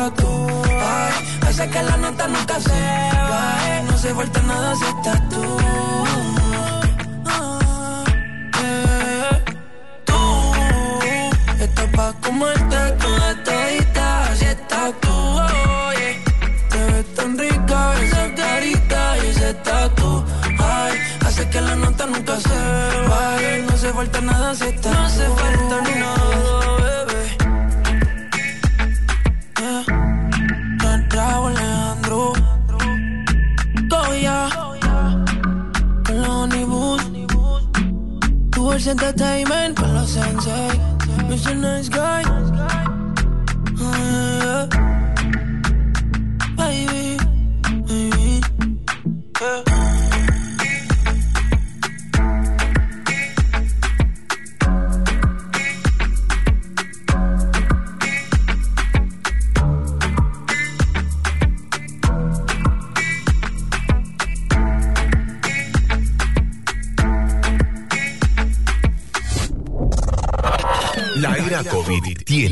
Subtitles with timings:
[0.00, 1.12] Ay,
[1.48, 3.82] hace que la nota nunca se va.
[3.88, 5.42] No se falta nada si estás tú.
[8.62, 9.42] Eh,
[10.04, 10.20] tú
[11.64, 15.16] estás pa' comerte toda todita si estás tú.
[15.88, 16.22] Oye,
[16.70, 20.24] te ves tan rica esa carita y ese tatu.
[20.60, 20.92] Ay,
[21.26, 22.58] hace que la nota nunca se
[23.08, 23.58] vaya.
[23.68, 24.87] No se falta nada si estás
[38.88, 39.78] Entertainment.
[39.78, 40.80] Con los Sensei.
[41.28, 41.54] Mr.
[41.56, 42.37] Nice Guy.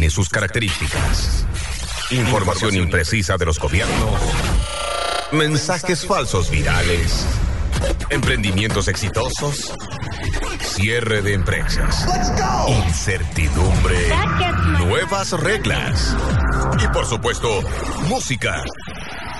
[0.06, 1.44] Tiene sus características.
[2.10, 4.20] Información imprecisa de los gobiernos,
[5.32, 7.26] mensajes falsos virales,
[8.10, 9.72] emprendimientos exitosos,
[10.60, 12.06] cierre de empresas,
[12.68, 14.08] incertidumbre,
[14.78, 16.16] nuevas reglas.
[16.82, 17.62] Y por supuesto,
[18.06, 18.62] música.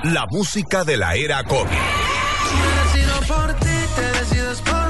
[0.02, 1.70] La música de la era COVID.
[2.92, 4.85] Decido por ti, te decides por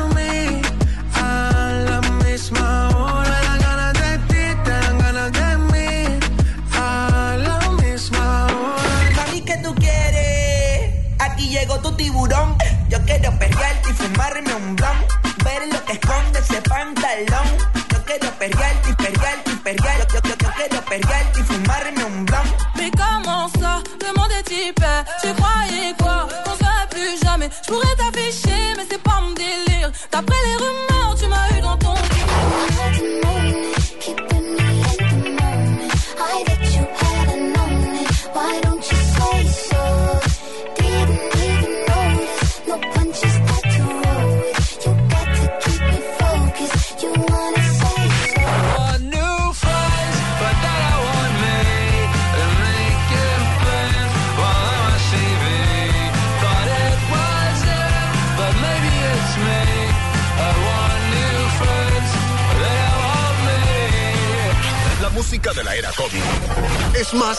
[11.80, 12.56] tu tiburón.
[12.88, 14.85] Yo quiero perrearte y fumarme un blunt.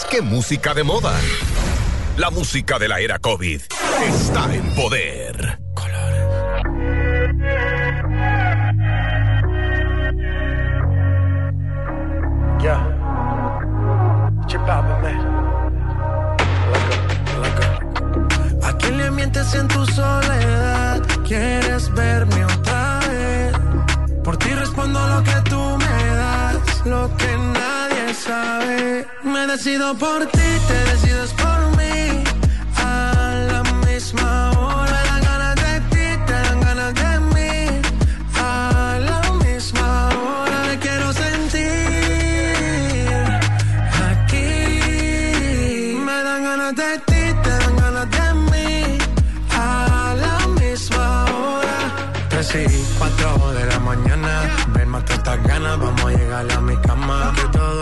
[0.10, 1.14] Que música de moda.
[2.18, 3.62] La música de la era COVID
[4.10, 5.27] está en poder.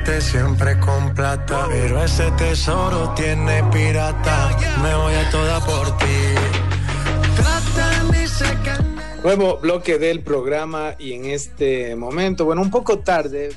[0.00, 1.66] comprarte siempre con plata.
[1.68, 4.56] Pero ese tesoro tiene pirata.
[4.82, 6.04] Me voy a toda por ti.
[9.22, 13.50] Nuevo bloque del programa y en este momento, bueno, un poco tarde.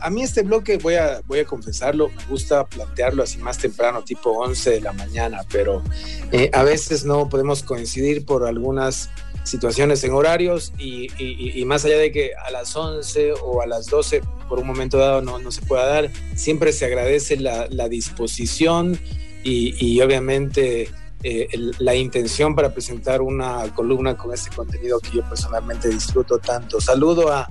[0.00, 4.02] A mí este bloque, voy a, voy a confesarlo, me gusta plantearlo así más temprano,
[4.02, 5.82] tipo 11 de la mañana, pero
[6.30, 9.10] eh, a veces no podemos coincidir por algunas
[9.44, 13.66] situaciones en horarios y, y- y más allá de que a las 11 o a
[13.66, 17.66] las 12 por un momento dado no, no se pueda dar, siempre se agradece la,
[17.70, 18.98] la disposición
[19.42, 20.90] y, obviamente
[21.22, 21.48] eh,
[21.78, 26.80] la intención para presentar una columna con este contenido que yo personalmente disfruto tanto.
[26.80, 27.46] Saludo a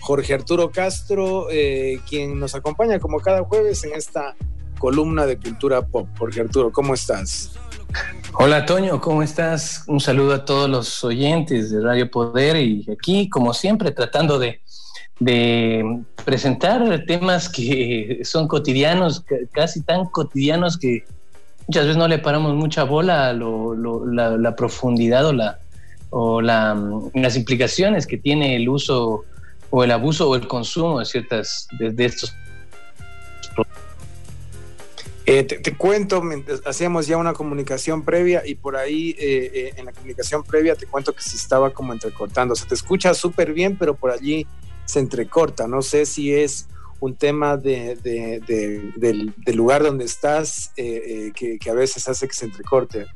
[0.00, 4.34] Jorge Arturo Castro, eh, quien nos acompaña como cada jueves en esta
[4.78, 6.06] columna de cultura pop.
[6.18, 7.52] Jorge Arturo, ¿cómo estás?
[8.36, 9.84] Hola Toño, ¿cómo estás?
[9.86, 14.60] Un saludo a todos los oyentes de Radio Poder y aquí, como siempre, tratando de,
[16.24, 21.04] presentar temas que son cotidianos, ca- casi tan cotidianos que
[21.68, 23.74] muchas veces no le paramos mucha bola a lo-
[24.38, 25.58] la profundidad o, la,
[26.10, 29.24] o la, mm, las implicaciones que tiene el uso
[29.70, 32.34] o el abuso o el consumo de ciertas de, de estos
[35.26, 36.22] Eh, te, te cuento,
[36.66, 40.86] hacíamos ya una comunicación previa y por ahí eh, eh, en la comunicación previa te
[40.86, 42.54] cuento que se estaba como entrecortando.
[42.54, 44.46] Se te escucha súper bien, pero por allí
[44.84, 45.66] se entrecorta.
[45.66, 46.68] No sé si es
[47.00, 52.34] un tema de, de- de- del, lugar donde estás eh, que, a veces hace que
[52.34, 53.06] se entrecorte.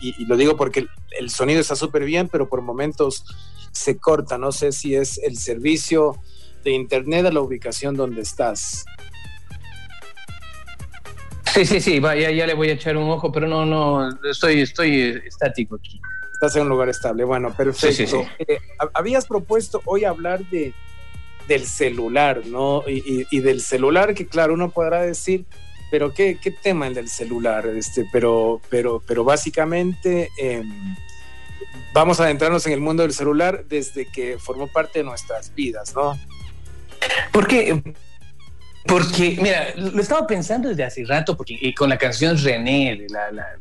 [0.00, 0.88] Y, y lo digo porque el,
[1.18, 3.24] el sonido está súper bien, pero por momentos
[3.72, 4.38] se corta.
[4.38, 6.16] No sé si es el servicio
[6.62, 8.84] de internet a la ubicación donde estás.
[11.54, 14.08] Sí, sí, sí, va, ya, ya le voy a echar un ojo, pero no, no,
[14.28, 16.00] estoy, estoy estático aquí.
[16.32, 17.24] Estás en un lugar estable.
[17.24, 17.88] Bueno, perfecto.
[17.96, 18.22] Sí, sí, sí.
[18.48, 20.72] Eh, ha- habías propuesto hoy hablar de,
[21.48, 22.82] del celular, ¿no?
[22.86, 25.44] Y, y- y del celular, que claro, uno podrá decir,
[25.90, 27.66] pero ¿qué, qué tema el del celular?
[27.66, 30.62] Este, pero, pero, pero básicamente eh,
[31.92, 35.94] vamos a adentrarnos en el mundo del celular desde que formó parte de nuestras vidas,
[35.94, 36.18] ¿no?
[37.32, 37.82] ¿Por qué?
[38.86, 43.06] Porque, mira, lo estaba pensando desde hace rato, porque y con la canción René, de
[43.10, 43.56] la, la-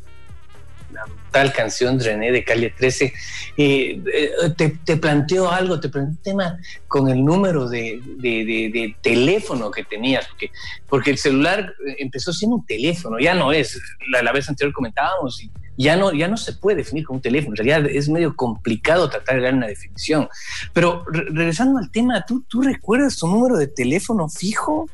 [0.91, 3.13] la tal canción René de Calle 13,
[3.57, 6.57] eh, eh, te, te planteo algo, te planteo un tema
[6.87, 10.49] con el número de, de- de- de teléfono que tenías, porque,
[10.87, 13.79] porque el celular empezó siendo un teléfono, ya no es,
[14.11, 17.21] la, la vez anterior comentábamos, y ya no, ya no se puede definir como un
[17.21, 20.27] teléfono, en realidad es medio complicado tratar de dar una definición.
[20.73, 24.89] Pero re- regresando al tema, ¿tú, ¿tú recuerdas tu número de teléfono fijo?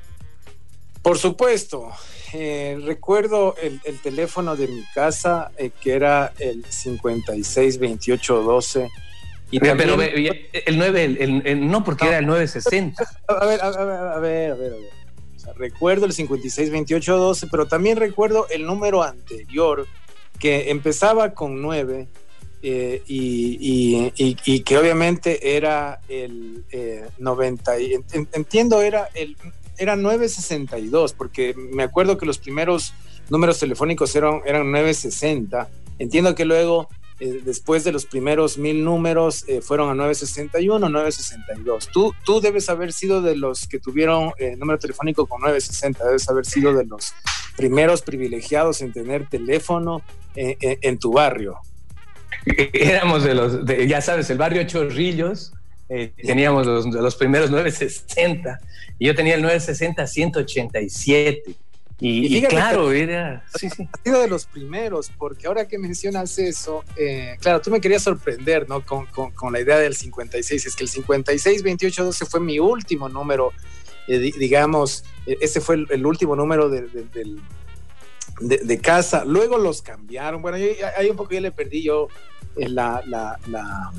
[1.05, 1.91] Por supuesto.
[2.33, 8.89] eh, recuerdo el, el teléfono de mi casa, eh, que era el 562812.
[9.51, 12.09] Y Pero, también- ve- el 9, el, el- el- no porque No.
[12.09, 13.07] era el 960.
[13.27, 14.89] A ver, a ver, a ver, a ver, a ver.
[15.35, 19.87] O sea, recuerdo el 562812, pero también recuerdo el número anterior
[20.39, 22.07] que empezaba con 9
[22.63, 27.79] eh, y, y- y- y que obviamente era el eh, 90.
[27.79, 29.37] y- en- entiendo, era el
[29.77, 32.93] era 962, porque me acuerdo que los primeros
[33.29, 35.69] números telefónicos eran, eran 960.
[35.99, 41.87] Entiendo que luego eh, después de los primeros mil números eh, fueron a 961, 962.
[41.93, 46.29] Tú, tú debes haber sido de los que tuvieron eh, número telefónico con 960, debes
[46.29, 47.13] haber sido de los
[47.55, 50.01] primeros privilegiados en tener teléfono
[50.35, 51.55] en tu barrio.
[52.73, 55.53] Éramos de los, ya sabes, el barrio Chorrillos.
[55.89, 58.59] Eh, teníamos los, los primeros 960
[58.99, 61.43] y yo tenía el 960 187
[61.99, 63.87] y, Y y fíjate claro era sí, sí.
[63.93, 68.03] Ha sido de los primeros, porque ahora que mencionas eso, eh, claro, tú me querías
[68.03, 68.85] sorprender, ¿no?
[68.85, 70.65] Con, con- con la idea del 56.
[70.65, 73.53] Es que el 562812 fue mi último número,
[74.09, 77.39] eh, di- digamos, eh, ese fue el, el último número de, de- del-
[78.41, 79.23] de- de casa.
[79.23, 80.41] Luego los cambiaron.
[80.41, 82.09] Bueno, yo, ahí un poco ya le perdí yo
[82.57, 83.01] la...
[83.07, 83.91] la, la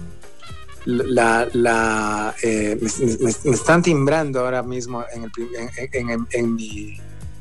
[0.86, 2.78] la, la, eh,
[3.20, 5.30] me, están timbrando ahora mismo en, el,
[5.92, 6.96] en- en- en- mi,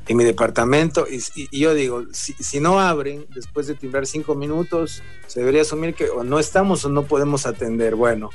[0.10, 4.36] mi departamento y, y- y yo digo, si, si no abren después de timbrar cinco
[4.36, 7.96] minutos, se debería asumir que o no estamos o no podemos atender.
[7.96, 8.30] Bueno,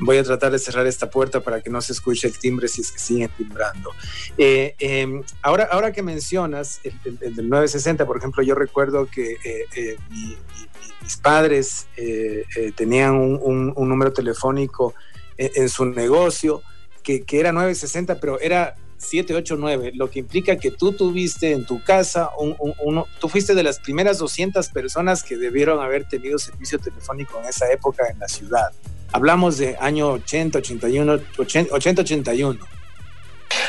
[0.00, 2.80] voy a tratar de cerrar esta puerta para que no se escuche el timbre si
[2.82, 3.90] es que siguen timbrando.
[4.36, 9.06] Eh, eh, ahora, ahora que mencionas el, el- el del 960, por ejemplo, yo recuerdo
[9.06, 12.44] que eh, eh, mi- mi- mi- mis padres eh,
[12.76, 14.94] tenían un, número telefónico
[15.36, 16.62] en, en su negocio
[17.02, 21.82] que, que era 960, pero era 789, lo que implica que tú tuviste en tu
[21.82, 26.38] casa, un, un- uno, tú fuiste de las primeras 200 personas que debieron haber tenido
[26.38, 28.68] servicio telefónico en esa época en la ciudad.
[29.12, 32.58] Hablamos de año 80, 81, 80, 80 81.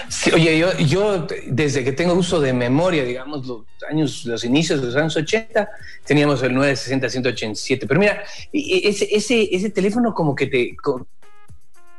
[0.09, 4.81] Sí, oye, yo, yo desde que tengo uso de memoria, digamos, los años, los inicios
[4.81, 5.69] de los años 80,
[6.05, 7.85] teníamos el 960-187.
[7.87, 11.07] Pero mira, y- y ese, ese, ese teléfono como que te, co-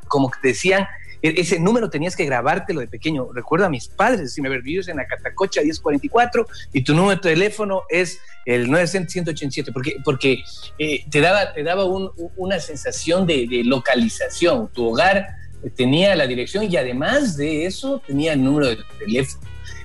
[0.07, 0.87] como que te decían, e-
[1.21, 3.31] ese número tenías que grabártelo de pequeño.
[3.33, 7.21] Recuerdo a mis padres, si me vives en la Catacocha 1044 y tu número de
[7.21, 10.43] teléfono es el 900-187, porque, porque
[10.79, 14.69] eh, te daba, te daba un- una sensación de, localización.
[14.73, 15.27] Tu hogar
[15.75, 19.43] tenía la dirección y además de eso tenía el número de teléfono.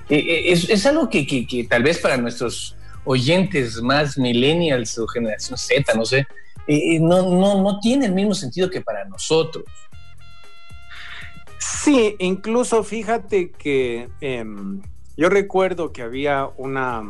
[0.09, 5.07] Eh, eh, es, es algo que, que- tal vez para nuestros oyentes más millennials o
[5.07, 6.25] generación Z, no sé,
[6.67, 9.63] eh, no, no, no tiene el mismo sentido que para nosotros.
[11.59, 14.81] Sí, incluso fíjate que em,
[15.15, 17.03] yo recuerdo que había una,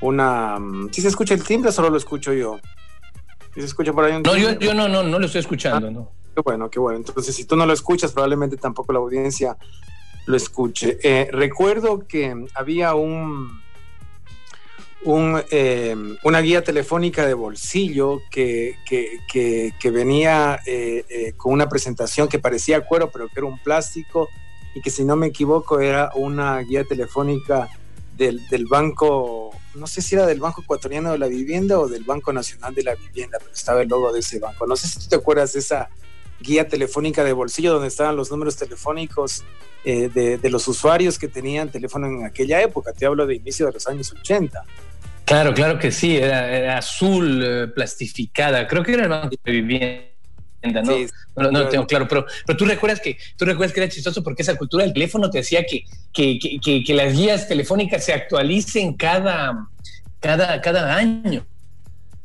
[0.00, 0.58] una,
[0.92, 2.58] ¿sí se escucha el timbre o solo lo escucho yo?
[3.54, 4.66] ¿Sí se escucha por ahí un No, yo, timbre?
[4.66, 5.90] yo no, no, no lo estoy escuchando, Ah.
[5.90, 6.10] no.
[6.34, 6.98] Qué bueno, qué bueno.
[6.98, 9.56] Entonces, si tú no lo escuchas, probablemente tampoco la audiencia
[10.26, 10.98] lo escuche.
[11.02, 13.62] Eh, recuerdo que había un,
[15.06, 15.94] un, eh,
[16.24, 22.84] una guía telefónica de bolsillo que, que, venía eh, eh, con una presentación que parecía
[22.84, 24.28] cuero, pero que era un plástico
[24.74, 27.70] y que si no me equivoco era una guía telefónica
[28.16, 32.02] del, del banco, no sé si era del Banco Ecuatoriano de la Vivienda o del
[32.02, 34.66] Banco Nacional de la Vivienda, pero estaba el logo de ese banco.
[34.66, 35.88] No sé si tú te acuerdas de esa
[36.40, 39.44] guía telefónica de bolsillo donde estaban los números telefónicos
[39.84, 42.92] eh, de, de los usuarios que tenían teléfono en aquella época.
[42.92, 44.64] Te hablo de inicio de los años 80.
[45.26, 48.66] Claro, claro que sí, era, era azul, eh, plastificada.
[48.66, 50.02] Creo que era el banco de vivienda,
[50.84, 50.96] ¿no?
[50.96, 51.06] Sí,
[51.36, 54.22] No, no lo tengo claro, pero, pero tú recuerdas que tú recuerdas que era chistoso
[54.22, 58.04] porque esa cultura del teléfono te decía que, que, que, que- que las guías telefónicas
[58.04, 59.68] se actualicen cada,
[60.20, 61.44] cada, cada año.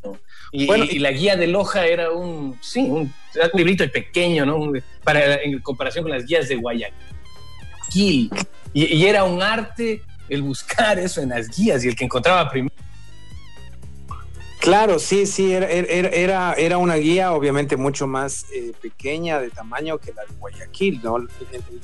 [0.03, 0.19] ¿no?
[0.51, 4.45] Y, Bueno, y la guía de Loja era un, sí, un, era un librito pequeño,
[4.45, 4.57] ¿no?
[4.57, 6.93] Un- para, en comparación con las guías de Guayaquil.
[7.95, 8.29] Y,
[8.73, 12.73] y era un arte el buscar eso en las guías y el que encontraba primero.
[14.61, 19.97] Claro, sí, sí, era, era, era, una guía obviamente mucho más eh, pequeña de tamaño
[19.97, 21.17] que la de Guayaquil, ¿no?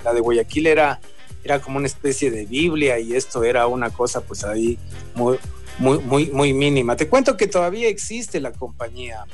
[0.03, 0.99] La de Guayaquil era,
[1.43, 4.77] era como una especie de Biblia y esto era una cosa pues ahí
[5.15, 5.39] muy,
[5.79, 6.95] muy, muy, muy mínima.
[6.95, 9.25] Te cuento que todavía existe la compañía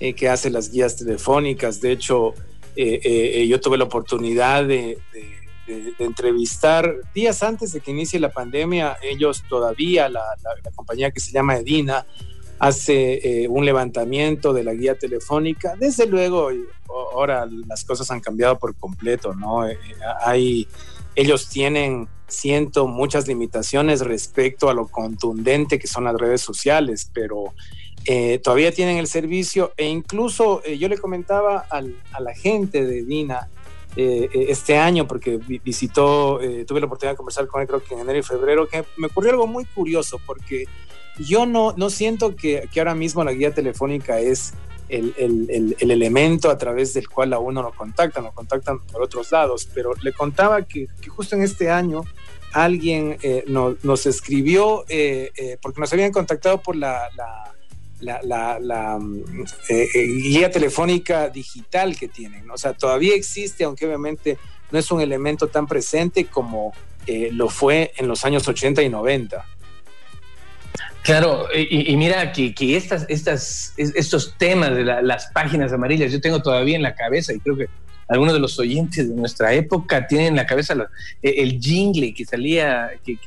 [0.00, 2.34] eh, que hace las guías telefónicas, de hecho
[2.74, 5.38] eh, eh, yo tuve la oportunidad de, de,
[6.00, 11.20] entrevistar días antes de que inicie la pandemia, ellos todavía, la, la, la compañía que
[11.20, 12.06] se llama Edina,
[12.58, 15.74] hace eh, un levantamiento de la guía telefónica.
[15.78, 16.50] Desde luego,
[17.12, 19.66] ahora las cosas han cambiado por completo, ¿no?
[19.66, 19.78] Eh,
[20.24, 20.68] hay,
[21.14, 27.54] ellos tienen, siento, muchas limitaciones respecto a lo contundente que son las redes sociales, pero
[28.04, 32.84] eh, todavía tienen el servicio e incluso eh, yo le comentaba al, a la gente
[32.84, 33.48] de Dina
[33.96, 37.94] eh, este año, porque visitó, eh, tuve la oportunidad de conversar con él creo que
[37.94, 40.66] en enero y febrero, que me ocurrió algo muy curioso, porque
[41.18, 44.52] yo no, no siento que, que, ahora mismo la guía telefónica es
[44.88, 48.80] el, el, el, el, elemento a través del cual a uno lo contactan, lo contactan
[48.80, 52.02] por otros lados, pero le contaba que, que justo en este año
[52.52, 57.54] alguien eh, nos, escribió, eh, eh, porque nos habían contactado por la, la,
[58.00, 58.98] la, la, la
[59.68, 59.88] eh,
[60.22, 64.38] guía telefónica digital que tienen, o sea, todavía existe, aunque obviamente
[64.70, 66.72] no es un elemento tan presente como
[67.06, 69.44] eh, lo fue en los años 80 y 90.
[71.02, 76.42] Claro, y, y mira que, estas, estos temas de la, las páginas amarillas yo tengo
[76.42, 77.68] todavía en la cabeza y creo que
[78.08, 80.88] algunos de los oyentes de nuestra época tienen en la cabeza la,
[81.22, 83.18] el jingle que salía, que,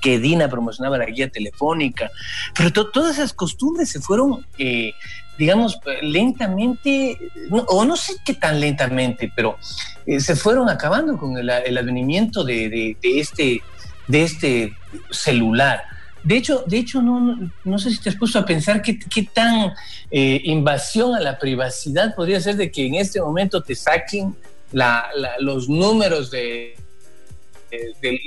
[0.00, 2.10] que, Dina promocionaba la guía telefónica,
[2.56, 4.92] pero to, todas esas costumbres se fueron, eh,
[5.36, 7.18] digamos, lentamente,
[7.50, 9.58] no, o no sé qué tan lentamente, pero
[10.06, 13.60] eh, se fueron acabando con el, advenimiento de, este,
[14.06, 14.72] de este
[15.10, 15.82] celular.
[16.22, 18.98] De hecho, de hecho no, no, sé si te has puesto a pensar qué,
[19.32, 19.72] tan
[20.10, 24.36] eh, invasión a la privacidad podría ser de que en este momento te saquen
[24.72, 26.76] la, la, los números de,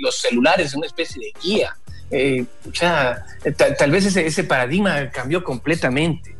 [0.02, 1.76] los celulares, una especie de guía.
[2.10, 3.26] Eh, o sea,
[3.58, 6.36] tal, tal vez ese, ese, paradigma cambió completamente.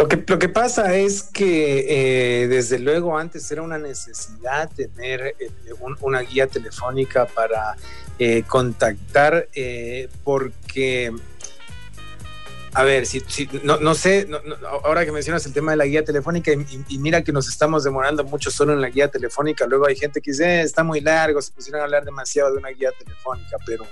[0.00, 5.36] Lo que, lo que pasa es que eh, desde luego antes era una necesidad tener
[5.38, 7.76] eh, un, una guía telefónica para
[8.18, 9.46] eh, contactar
[10.24, 11.12] porque
[12.72, 13.22] a ver, si,
[13.62, 14.26] no, no, sé,
[14.84, 17.84] ahora que mencionas el tema de la guía telefónica y, y, mira que nos estamos
[17.84, 21.42] demorando mucho solo en la guía telefónica, luego hay gente que dice, está muy largo,
[21.42, 23.84] se pusieron a hablar demasiado de una guía telefónica, pero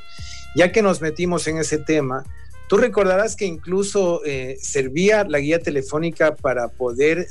[0.55, 2.25] ya que nos metimos en ese tema,
[2.69, 7.27] tú recordarás que incluso eh, servía la guía telefónica para poder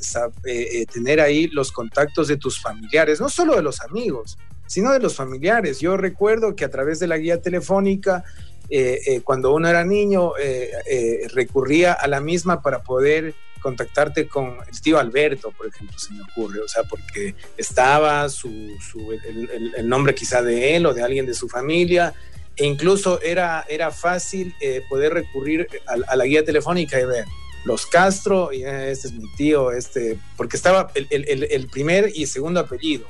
[0.45, 4.99] eh, tener ahí los contactos de tus familiares, no solo de los amigos, sino de
[4.99, 5.79] los familiares.
[5.79, 8.23] Yo recuerdo que a través de la guía telefónica
[8.69, 14.57] eh, eh, cuando uno era niño, eh, recurría a la misma para poder contactarte con
[14.67, 19.71] el tío Alberto, por ejemplo, se me ocurre, o sea, porque estaba su, su el,
[19.75, 22.13] el, nombre quizá de él o de alguien de su familia,
[22.57, 24.55] e incluso era, era fácil
[24.89, 27.25] poder recurrir a, a, la guía telefónica y ver
[27.65, 31.07] los Castro, y este es mi tío, este, porque estaba el,
[31.49, 33.05] el primer y segundo apellido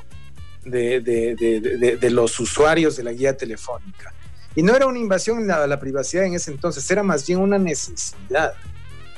[0.65, 4.13] de, de, de, de los usuarios de la guía telefónica.
[4.55, 7.59] Y no era una invasión a la privacidad en ese entonces, era más bien una
[7.59, 8.53] necesidad.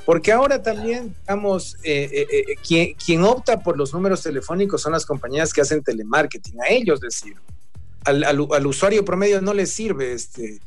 [0.05, 4.93] Porque ahora también, digamos, eh, eh, eh, quien, quien, opta por los números telefónicos son
[4.93, 7.36] las compañías que hacen telemarketing, a ellos decir.
[8.06, 10.62] Al, al, usuario promedio no le sirve este,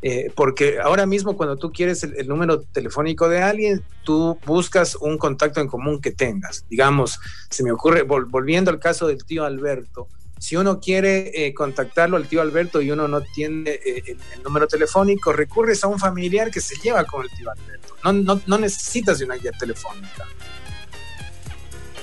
[0.00, 5.18] eh, porque ahora mismo cuando tú quieres el, número telefónico de alguien, tú buscas un
[5.18, 6.64] contacto en común que tengas.
[6.70, 7.18] Digamos,
[7.50, 12.16] se me ocurre, vol volviendo al caso del tío Alberto, si uno quiere eh, contactarlo
[12.16, 15.98] al tío Alberto y uno no tiene eh, el, el, número telefónico, recurres a un
[15.98, 17.94] familiar que se lleva con el tío Alberto.
[18.04, 20.26] No, no, no necesitas de una guía telefónica.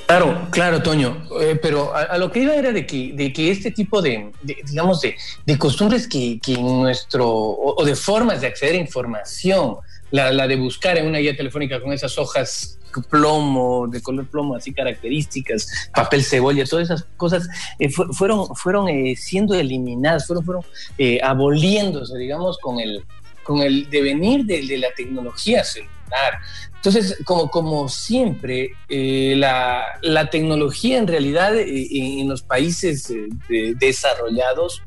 [0.07, 3.50] Claro, claro, Toño, eh, pero a, a, lo que iba era de que, de que
[3.50, 8.41] este tipo de, de digamos, de, de, costumbres que, que nuestro, o, o, de formas
[8.41, 9.77] de acceder a información,
[10.12, 14.55] la, la, de buscar en una guía telefónica con esas hojas plomo, de color plomo,
[14.55, 17.47] así características, papel cebolla, todas esas cosas
[17.79, 20.63] eh, fu fueron, fueron eh, siendo eliminadas, fueron, fueron
[20.97, 23.03] eh, aboliéndose, digamos, con el,
[23.43, 26.39] con el devenir de, de la tecnología celular.
[26.86, 34.84] Entonces, como, siempre, eh, la, tecnología en realidad eh, en los países eh, desarrollados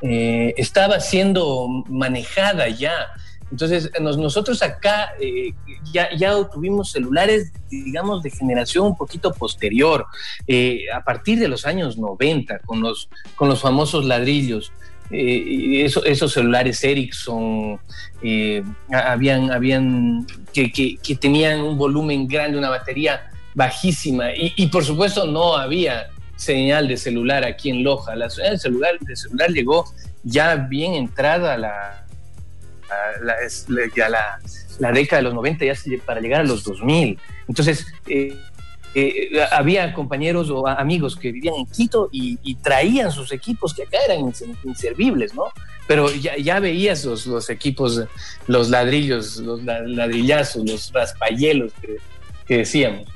[0.00, 3.12] eh, estaba siendo manejada ya.
[3.52, 5.52] Entonces, nos, nosotros acá eh,
[5.92, 10.06] ya, ya tuvimos celulares, digamos, de generación un poquito posterior,
[10.46, 14.72] eh, a partir de los años 90, con los, con los famosos ladrillos.
[15.12, 17.78] Eh, eso, esos celulares Ericsson
[18.22, 25.26] eh, habían, habían que, que, tenían un volumen grande, una batería bajísima y, por supuesto
[25.26, 28.16] no había señal de celular aquí en Loja.
[28.16, 29.84] La señal de celular, de celular llegó
[30.22, 32.06] ya bien entrada la,
[33.20, 33.34] la,
[34.08, 34.40] la,
[34.78, 37.18] la década de los 90 ya para llegar a los 2000.
[37.48, 38.36] Entonces, eh,
[38.94, 43.84] eh, había compañeros o amigos que vivían en Quito y, y, traían sus equipos que
[43.84, 44.32] acá eran
[44.64, 45.44] inservibles, ¿no?
[45.86, 48.02] Pero ya, ya veías los, los, equipos,
[48.46, 51.96] los ladrillos, los ladrillazos, los raspayelos que,
[52.46, 53.08] que decíamos.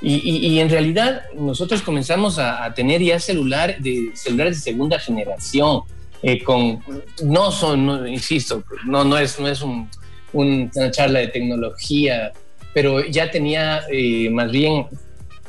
[0.00, 4.72] Y, y, y, en realidad nosotros comenzamos a, a, tener ya celular de, celulares de
[4.72, 5.82] segunda generación,
[6.22, 6.82] eh, con,
[7.22, 9.88] no son, no, insisto, no, no es, no es un,
[10.32, 12.32] un, una charla de tecnología,
[12.74, 14.86] pero ya tenía eh, más bien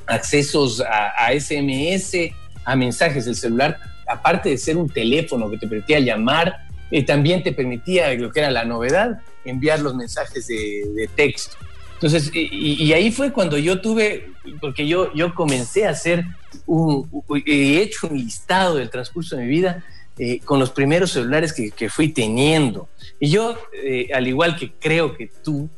[0.09, 2.31] accesos a, a, SMS,
[2.65, 7.43] a mensajes del celular, aparte de ser un teléfono que te permitía llamar, eh, también
[7.43, 11.55] te permitía, lo que era la novedad, enviar los mensajes de, de texto.
[11.93, 16.23] Entonces, y, y, ahí fue cuando yo tuve, porque yo, yo comencé a hacer,
[16.65, 17.09] un,
[17.45, 19.83] he hecho un listado del transcurso de mi vida
[20.17, 22.87] eh, con los primeros celulares que, que, fui teniendo.
[23.19, 25.69] Y yo, eh, al igual que creo que tú,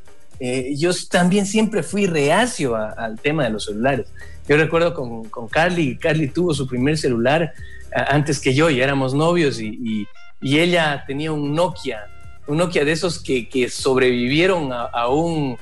[0.44, 4.08] eh, yo también siempre fui reacio a, al tema de los celulares.
[4.48, 7.54] Yo recuerdo con, con Carly, Carly tuvo su primer celular
[7.94, 10.08] antes que yo, y éramos novios, y, y,
[10.42, 12.00] y, ella tenía un Nokia,
[12.48, 15.58] un Nokia de esos que, que sobrevivieron a, a, un,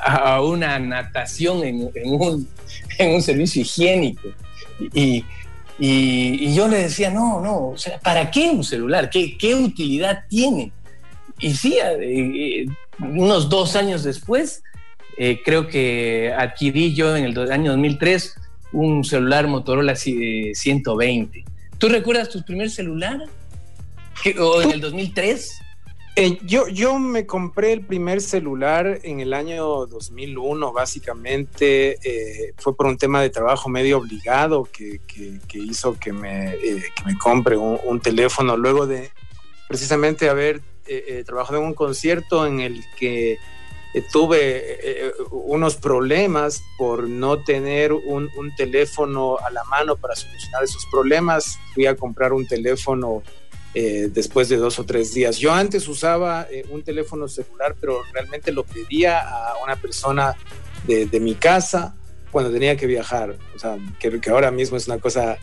[0.00, 2.48] a una natación en, en, un,
[2.98, 4.28] en un servicio higiénico.
[4.94, 5.24] Y,
[5.78, 9.10] y, y, yo le decía, no, no, o sea, ¿para qué un celular?
[9.10, 10.70] ¿Qué, qué utilidad tiene?
[11.40, 12.66] Y sí, eh,
[12.98, 14.62] unos dos años después,
[15.16, 18.34] eh, creo que adquirí yo en el año 2003
[18.72, 21.44] un celular Motorola 120.
[21.78, 23.24] ¿Tú recuerdas tu primer celular?
[24.38, 25.50] ¿O en el 2003?
[26.16, 32.76] Eh, yo, yo me compré el primer celular en el año 2001, básicamente eh, fue
[32.76, 37.04] por un tema de trabajo medio obligado que, que, que hizo que me, eh, que
[37.06, 39.10] me compre un, un, teléfono luego de
[39.68, 43.38] precisamente haber eh, trabajado en un concierto en el que
[44.12, 51.58] tuve unos problemas por no tener un, teléfono a la mano para solucionar esos problemas.
[51.74, 53.22] Fui a comprar un teléfono
[53.72, 55.38] eh, después de dos o tres días.
[55.38, 60.34] Yo antes usaba eh, un teléfono celular, pero realmente lo pedía a una persona
[60.86, 61.94] de, mi casa
[62.30, 63.36] cuando tenía que viajar.
[63.54, 65.38] O sea, que, que, ahora mismo es una cosa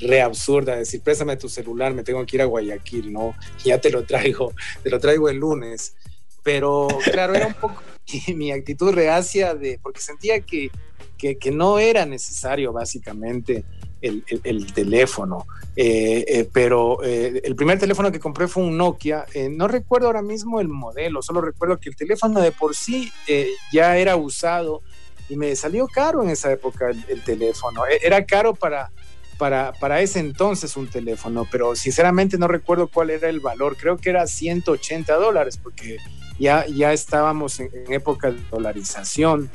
[0.00, 3.34] re absurda decir, préstame tu celular, me tengo que ir a Guayaquil, ¿no?
[3.64, 4.52] Ya te lo traigo,
[4.82, 5.94] te lo traigo el lunes.
[6.42, 7.82] Pero claro, era un poco
[8.34, 10.70] mi actitud reacia de, porque sentía que,
[11.18, 13.64] que, que no era necesario básicamente
[14.00, 15.46] el, el, el teléfono.
[15.76, 19.26] Eh, eh, pero eh, el primer teléfono que compré fue un Nokia.
[19.34, 23.12] Eh, no recuerdo ahora mismo el modelo, solo recuerdo que el teléfono de por sí
[23.26, 24.82] eh, ya era usado
[25.30, 27.86] y me salió caro en esa época el, el teléfono.
[27.86, 28.90] E, era caro para,
[29.38, 33.76] para, para, ese entonces un teléfono, pero sinceramente no recuerdo cuál era el valor.
[33.76, 35.98] Creo que era 180 dólares porque
[36.38, 39.48] ya, ya estábamos en, época de dolarización.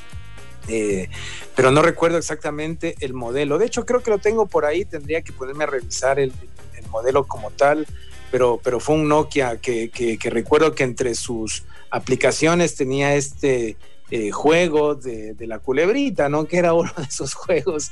[0.67, 1.09] Eh,
[1.55, 3.57] pero no recuerdo exactamente el modelo.
[3.57, 6.31] De hecho, creo que lo tengo por ahí, tendría que ponerme a revisar el,
[6.75, 7.85] el modelo como tal,
[8.31, 13.77] pero, pero fue un Nokia que, que recuerdo que entre sus aplicaciones tenía este
[14.11, 16.45] eh, juego de, la culebrita, ¿no?
[16.45, 17.89] Que era uno de esos juegos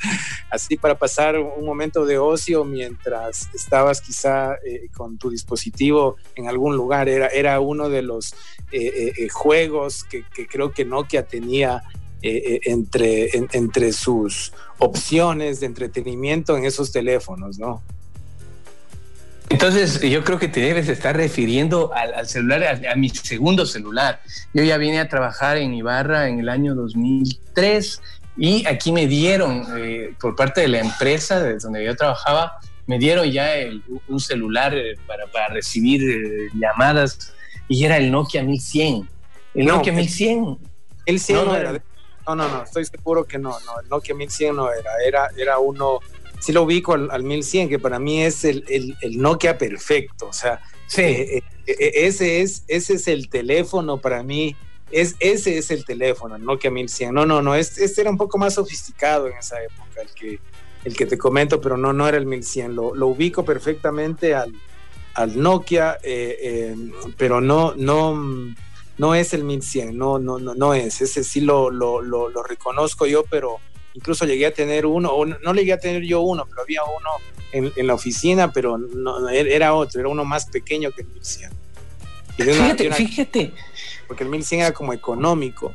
[0.52, 6.48] así para pasar un momento de ocio mientras estabas quizá eh, con tu dispositivo en
[6.48, 7.10] algún lugar.
[7.10, 8.34] Era, era uno de los
[8.72, 11.82] eh, eh juegos que, creo que Nokia tenía
[12.26, 17.84] entre, en, entre sus opciones de entretenimiento en esos teléfonos, ¿no?
[19.54, 23.68] Entonces, yo creo que te debes estar refiriendo al, al celular, a, a, mi segundo
[23.68, 24.20] celular.
[24.52, 28.02] Yo ya vine a trabajar en Ibarra en el año 2003
[28.36, 32.54] y aquí me dieron, eh, por parte de la empresa de donde yo trabajaba,
[32.88, 37.32] me dieron ya el, un celular eh, para, para, recibir eh, llamadas
[37.68, 39.08] y era el Nokia 1100.
[39.54, 40.58] El no, Nokia 1100.
[41.06, 41.72] El 100 no, no, era.
[42.26, 45.60] No, no, no, estoy seguro que no, no, el Nokia 1100 no era, era, era
[45.60, 46.00] uno
[46.44, 50.28] sí lo ubico al, al 1100, que para mí es el, el, el Nokia perfecto.
[50.28, 51.02] O sea, sí.
[51.02, 54.58] eh, eh, ese, es, ese es el teléfono para mí.
[54.92, 57.14] Es, ese es el teléfono, el Nokia 1100.
[57.14, 60.40] No, no, no, este, este, era un poco más sofisticado en esa época, el que,
[60.84, 62.76] el que te comento, pero no, no era el 1100.
[62.76, 64.54] Lo, lo ubico perfectamente al,
[65.14, 66.76] al Nokia, eh, eh,
[67.16, 68.22] pero no, no,
[68.98, 71.00] no es el 1100, no, no, no, no es.
[71.00, 73.60] Ese sí lo, lo, lo, lo reconozco yo, pero
[73.94, 76.82] incluso llegué a tener uno, o no, no llegué a tener yo uno, pero había
[76.84, 77.10] uno
[77.52, 81.52] en, en la oficina, pero no, era otro, era uno más pequeño que el 1100.
[82.40, 83.52] Una, fíjate, una, fíjate.
[84.08, 85.74] Porque el 1100 era como económico.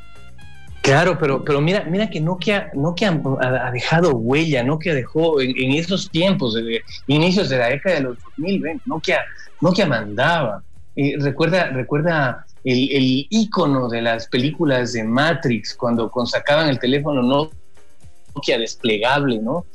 [0.83, 5.73] Claro, pero, pero mira, mira que Nokia, Nokia ha, dejado huella, Nokia dejó en, en
[5.73, 8.81] esos tiempos, de, inicios de la década de los 2000, ¿ven?
[8.87, 9.21] Nokia,
[9.61, 10.63] Nokia mandaba.
[10.97, 16.79] Eh, recuerda, recuerda el, el ícono de las películas de Matrix, cuando, cuando sacaban el
[16.79, 17.51] teléfono no
[18.39, 19.67] Nokia desplegable, ¿no?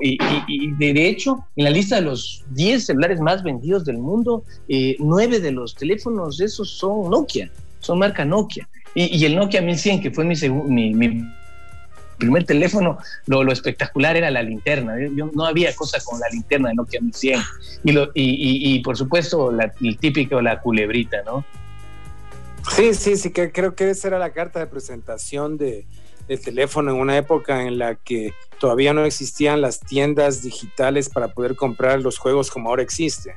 [0.00, 0.18] Y,
[0.76, 5.40] de hecho, en la lista de los 10 celulares más vendidos del mundo, eh, 9
[5.40, 8.68] de los teléfonos de esos son Nokia, son marca Nokia.
[8.94, 10.34] Y, el Nokia 1100, que fue mi,
[10.92, 11.24] mi,
[12.18, 14.96] primer teléfono, lo, espectacular era la linterna.
[15.14, 17.40] Yo, no había cosa con la linterna de Nokia 1100.
[18.14, 21.44] Y, por supuesto, el típico, la culebrita, ¿no?
[22.72, 25.86] Sí, sí, sí, que creo que esa era la carta de presentación de,
[26.30, 31.28] el teléfono en una época en la que todavía no existían las tiendas digitales para
[31.28, 33.34] poder comprar los juegos como ahora existe.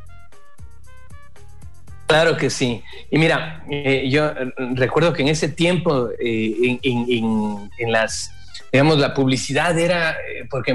[2.05, 2.83] Claro que sí.
[3.09, 4.31] Y mira, eh, yo
[4.75, 8.29] recuerdo que en ese tiempo, eh, en, las,
[8.71, 10.73] digamos, la publicidad era, eh, porque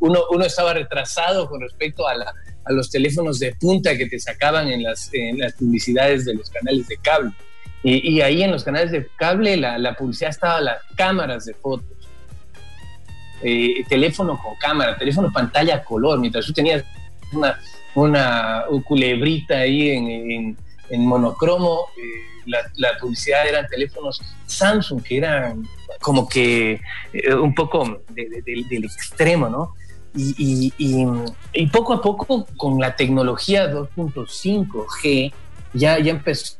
[0.00, 4.18] uno, uno, estaba retrasado con respecto a, la, a, los teléfonos de punta que te
[4.18, 7.32] sacaban en las, en las publicidades de los canales de cable.
[7.82, 11.54] Y, y, ahí en los canales de cable la, la publicidad estaba las cámaras de
[11.54, 11.86] fotos.
[13.40, 16.84] Eh, teléfono con cámara, teléfono pantalla color, mientras tú tenías
[17.32, 17.56] una,
[17.94, 20.56] una culebrita ahí en, en,
[20.90, 25.62] en monocromo, eh, la, la, publicidad eran teléfonos Samsung, que eran
[26.00, 26.80] como que
[27.12, 29.74] eh, un poco de, de, de, del extremo, ¿no?
[30.16, 31.06] Y, y,
[31.52, 35.32] y, poco a poco con la tecnología 2.5G
[35.74, 36.56] ya, ya empezó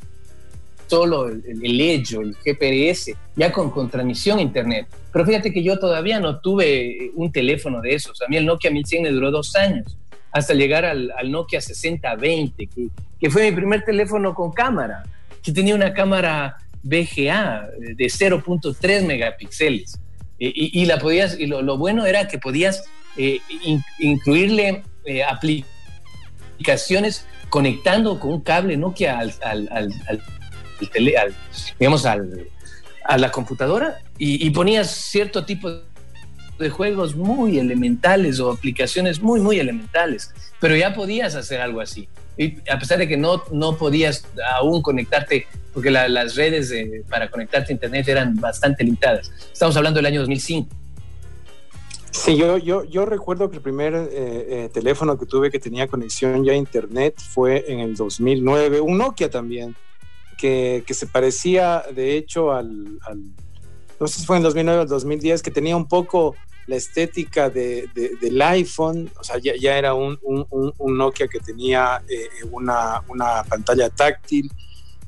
[0.89, 4.87] solo el, el hecho, el GPS, ya con, con transmisión a internet.
[5.13, 8.21] Pero fíjate que yo todavía no tuve un teléfono de esos.
[8.23, 9.97] A mí el Nokia 1100 me duró dos años,
[10.33, 12.89] hasta llegar al, al Nokia 6020, que,
[13.21, 15.05] que fue mi primer teléfono con cámara,
[15.43, 20.01] que tenía una cámara VGA de 0.3 megapíxeles.
[20.39, 22.85] Y, y, la podías, y lo, lo, bueno era que podías
[23.17, 30.23] eh, in, incluirle eh, aplicaciones conectando con un cable Nokia al, al, al al
[30.87, 31.35] tele, al,
[31.79, 32.49] digamos, al,
[33.05, 35.71] a la computadora y, ponías cierto tipo
[36.59, 42.09] de juegos muy elementales o aplicaciones muy, muy elementales, pero ya podías hacer algo así.
[42.71, 47.31] A pesar de que no, no podías aún conectarte, porque la, las redes de, para
[47.31, 49.33] conectarte a Internet eran bastante limitadas.
[49.53, 50.69] Estamos hablando del año 2005.
[52.11, 55.87] Sí, yo, yo, yo recuerdo que el primer eh, eh, teléfono que tuve que tenía
[55.87, 59.77] conexión ya a Internet fue en el 2009, un Nokia también
[60.39, 63.23] que, se parecía de hecho al, al,
[64.01, 67.89] no sé si fue en 2009 o 2010, que tenía un poco la estética de,
[67.95, 73.03] de, del iPhone, o sea, ya, ya era un, un, Nokia que tenía eh, una,
[73.09, 74.51] una, pantalla táctil,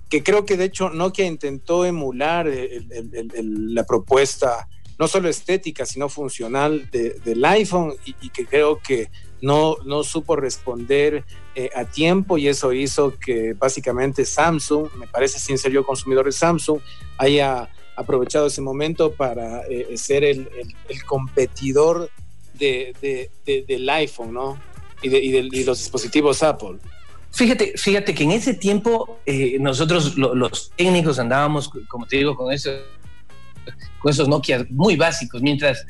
[0.08, 6.08] que creo que de hecho Nokia intentó emular el, la propuesta, no solo estética, sino
[6.08, 9.10] funcional de, del iPhone, y, y que creo que
[9.42, 11.24] no, no supo responder
[11.64, 16.24] eh, a tiempo y eso hizo que básicamente Samsung, me parece sin ser yo consumidor
[16.24, 16.80] de Samsung,
[17.18, 20.48] haya aprovechado ese momento para eh, ser el,
[21.06, 22.10] competidor
[22.54, 24.58] de, de, de, del iPhone, ¿no?
[25.02, 26.78] Y y los dispositivos Apple.
[27.32, 32.52] Fíjate, fíjate que en ese tiempo eh, nosotros los técnicos andábamos, como te digo, con
[32.52, 32.80] esos,
[34.00, 35.86] con esos Nokia muy básicos, mientras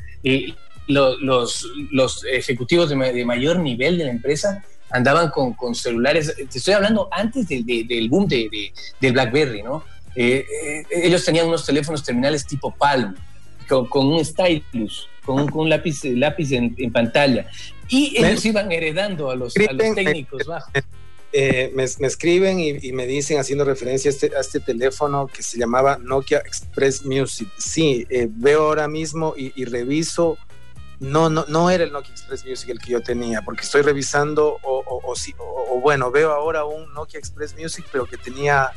[0.87, 6.75] los, los ejecutivos de, mayor nivel de la empresa andaban con, con celulares, te estoy
[6.75, 9.85] hablando antes del boom de, del BlackBerry, ¿no?
[10.17, 13.15] Eh, eh, ellos tenían unos teléfonos terminales tipo Palm,
[13.69, 17.47] con, con un stylus, con un, con un lápiz, lápiz en, en, pantalla.
[17.89, 20.73] Y ellos iban heredando a los, a los técnicos bajos.
[21.33, 25.29] Eh, me, me, escriben y, y, me dicen, haciendo referencia a este, a este, teléfono
[25.29, 27.49] que se llamaba Nokia Express Music.
[27.57, 30.39] Sí, eh, veo ahora mismo y, y, reviso.
[31.01, 34.59] No, no, no era el Nokia Express Music el que yo tenía, porque estoy revisando,
[34.63, 38.71] o, o, bueno, veo ahora un Nokia Express Music, pero que tenía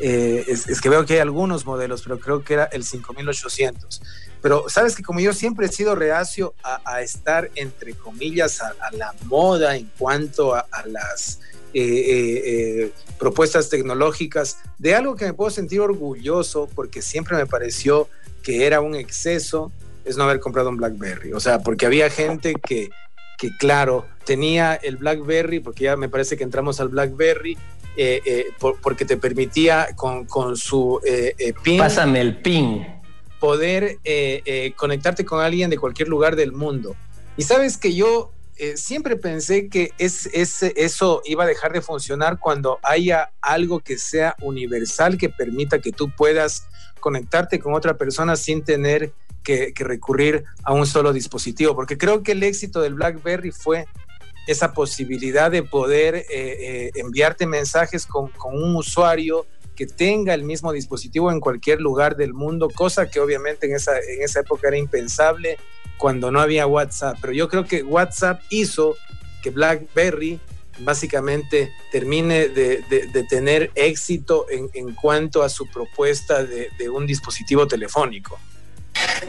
[0.00, 4.00] eh, es, que veo que hay algunos modelos, pero creo que era el 5800.
[4.40, 8.92] Pero sabes que como yo siempre he sido reacio a, estar, entre comillas, a, a,
[8.92, 11.40] la moda en cuanto a, las
[11.74, 12.42] eh, eh,
[12.84, 18.08] eh, propuestas tecnológicas, de algo que me puedo sentir orgulloso porque siempre me pareció
[18.44, 19.72] que era un exceso,
[20.08, 21.32] es no haber comprado un BlackBerry.
[21.32, 22.90] O sea, porque había gente que,
[23.36, 27.56] que claro, tenía el BlackBerry, porque ya me parece que entramos al BlackBerry,
[27.96, 31.78] eh, eh, por, porque te permitía con, con su eh, PIN.
[31.78, 32.86] Pásame el PIN.
[33.38, 33.98] Poder
[34.74, 36.96] conectarte con alguien de cualquier lugar del mundo.
[37.36, 38.32] Y sabes que yo
[38.74, 43.96] siempre pensé que es, es, eso iba a dejar de funcionar cuando haya algo que
[43.96, 46.66] sea universal, que permita que tú puedas
[46.98, 49.12] conectarte con otra persona sin tener
[49.48, 51.74] que, que recurrir a un solo dispositivo.
[51.74, 53.86] Porque creo que el éxito del BlackBerry fue
[54.46, 60.42] esa posibilidad de poder eh, eh, enviarte mensajes con, con, un usuario que tenga el
[60.42, 64.68] mismo dispositivo en cualquier lugar del mundo, cosa que obviamente en esa, en esa época
[64.68, 65.56] era impensable
[65.96, 67.16] cuando no había WhatsApp.
[67.18, 68.96] Pero yo creo que WhatsApp hizo
[69.42, 70.40] que BlackBerry
[70.80, 76.90] básicamente termine de, de, de tener éxito en, en, cuanto a su propuesta de, de
[76.90, 78.38] un dispositivo telefónico.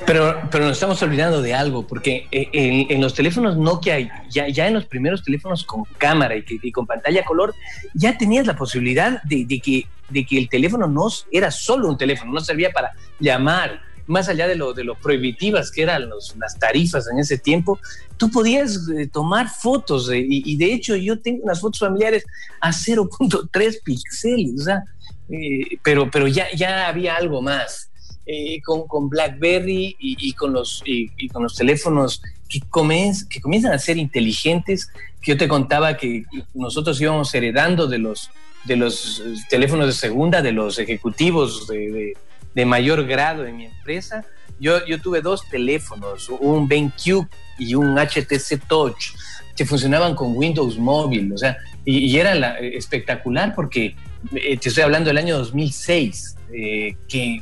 [0.06, 4.68] Pero, pero nos estamos olvidando de algo, porque en, en los teléfonos Nokia, ya, ya,
[4.68, 7.54] en los primeros teléfonos con cámara y, con pantalla color,
[7.94, 12.32] ya tenías la posibilidad de, que, de que el teléfono no era solo un teléfono,
[12.32, 16.58] no servía para llamar, más allá de lo, de lo prohibitivas que eran los, las
[16.58, 17.80] tarifas en ese tiempo,
[18.18, 22.26] tú podías eh, tomar fotos, eh, y, de hecho yo tengo unas fotos familiares
[22.60, 24.84] a 0.3 píxeles, o sea,
[25.30, 27.90] eh, pero, pero ya, ya había algo más
[28.32, 33.26] eh, con, con, BlackBerry y, y con los, y, y, con los teléfonos que, comienz,
[33.26, 38.30] que comienzan a ser inteligentes, que yo te contaba que nosotros íbamos heredando de los,
[38.66, 42.18] de los teléfonos de segunda, de los ejecutivos de, de,
[42.54, 44.24] de mayor grado en mi empresa.
[44.60, 49.16] Yo, yo tuve dos teléfonos, un BenQ y un HTC Touch,
[49.56, 53.96] que funcionaban con Windows Móvil, o sea, y, y era la, espectacular porque
[54.36, 57.42] eh, te estoy hablando del año 2006, eh, que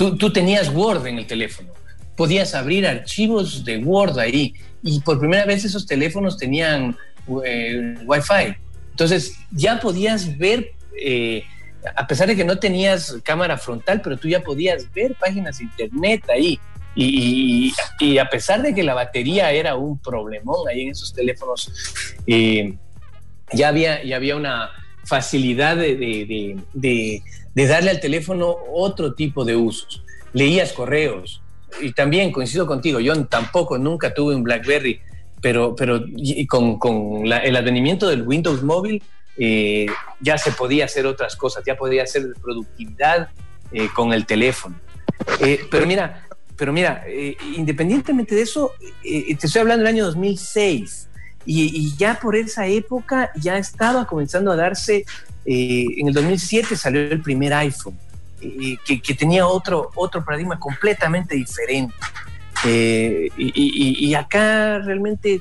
[0.00, 1.74] Tú, tenías Word en el teléfono,
[2.16, 6.96] podías abrir archivos de Word ahí y por primera vez esos teléfonos tenían
[7.44, 8.56] eh, Wi-Fi.
[8.92, 11.44] Entonces ya podías ver, eh,
[11.94, 15.64] a pesar de que no tenías cámara frontal, pero tú ya podías ver páginas de
[15.64, 16.58] internet ahí.
[16.96, 17.74] Y,
[18.18, 21.70] a pesar de que la batería era un problemón ahí en esos teléfonos,
[22.26, 22.74] eh,
[23.52, 24.70] ya, había, ya había una
[25.04, 26.56] facilidad de,
[27.54, 30.02] de darle al teléfono otro tipo de usos.
[30.32, 31.42] Leías correos
[31.80, 35.00] y también coincido contigo, yo tampoco nunca tuve un BlackBerry,
[35.40, 36.04] pero, pero
[36.48, 39.02] con, con el advenimiento del Windows móvil
[39.36, 39.86] eh,
[40.20, 43.30] ya se podía hacer otras cosas, ya podía hacer productividad
[43.72, 44.78] eh, con el teléfono.
[45.40, 47.04] Eh, pero mira, pero mira,
[47.56, 51.08] independientemente de eso, te estoy hablando del año 2006
[51.46, 55.06] y, y, ya por esa época ya estaba comenzando a darse
[55.44, 57.98] eh, en el 2007 salió el primer iPhone,
[58.40, 61.94] eh, que, tenía otro, otro paradigma completamente diferente.
[62.64, 65.40] Eh, y, acá realmente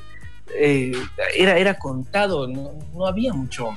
[0.58, 3.70] era, era contado, no, no había mucho.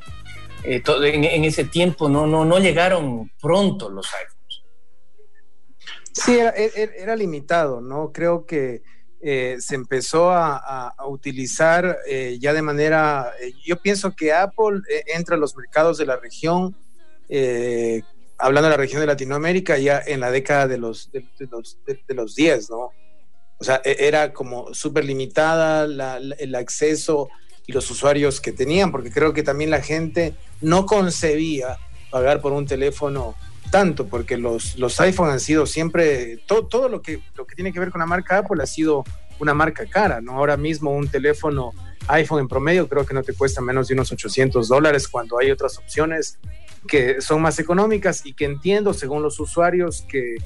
[0.65, 4.63] En, ese tiempo no, no, no llegaron pronto los iPhones.
[6.13, 8.13] Sí, era, era, era limitado, ¿no?
[8.13, 8.83] Creo que
[9.25, 15.37] eh, se empezó a, utilizar eh, ya de manera, eh, yo pienso que Apple entra
[15.37, 16.75] a los mercados de la región,
[18.37, 22.15] hablando de la región de Latinoamérica, ya en la década de los, de, los, de,
[22.15, 22.91] los 10, ¿no?
[23.59, 27.29] O sea, e, era como súper limitada el acceso
[27.65, 31.79] y los usuarios que tenían, porque creo que también la gente no concebía
[32.11, 33.37] pagar por un teléfono
[33.73, 37.73] tanto, porque los, los iPhone han sido siempre, todo, todo lo, que, lo que tiene
[37.73, 39.03] que ver con la marca Apple ha sido
[39.41, 40.33] una marca cara, ¿no?
[40.33, 41.73] Ahora mismo un teléfono
[42.09, 45.51] iPhone en promedio creo que no te cuesta menos de unos 800 dólares cuando hay
[45.51, 46.39] otras opciones
[46.87, 50.37] que son más económicas y que entiendo según los usuarios que,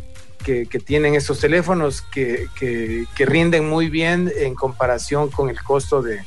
[0.44, 5.60] que, que tienen esos teléfonos que, que, que, rinden muy bien en comparación con el
[5.62, 6.22] costo de,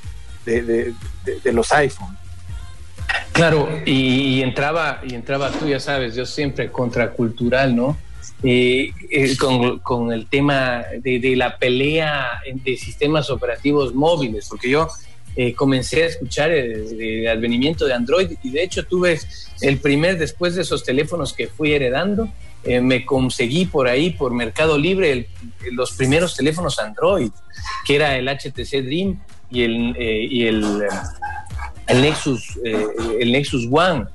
[0.46, 0.94] de, de,
[1.44, 2.18] de los iPhone.
[3.32, 7.98] Claro, y, entraba, y entraba tú, ya sabes, yo siempre contracultural, ¿no?
[8.44, 8.92] Eh,
[9.40, 14.88] con, con, el tema de, la pelea de sistemas operativos móviles, porque yo
[15.36, 19.20] eh, comencé a escuchar el, el, advenimiento de Android y de hecho tuve
[19.62, 22.30] el primer, después de esos teléfonos que fui heredando,
[22.66, 25.30] eh, me conseguí por ahí, por Mercado Libre,
[25.72, 27.32] los primeros teléfonos Android,
[27.86, 30.84] que era el HTC Dream y el, y el,
[31.90, 32.86] el, Nexus, eh,
[33.20, 34.06] el Nexus One,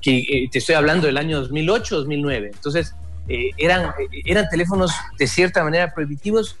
[0.00, 2.50] que te estoy hablando del año 2008, 2009.
[2.54, 2.94] Entonces,
[3.28, 3.92] eran,
[4.24, 6.56] eran teléfonos de cierta manera prohibitivos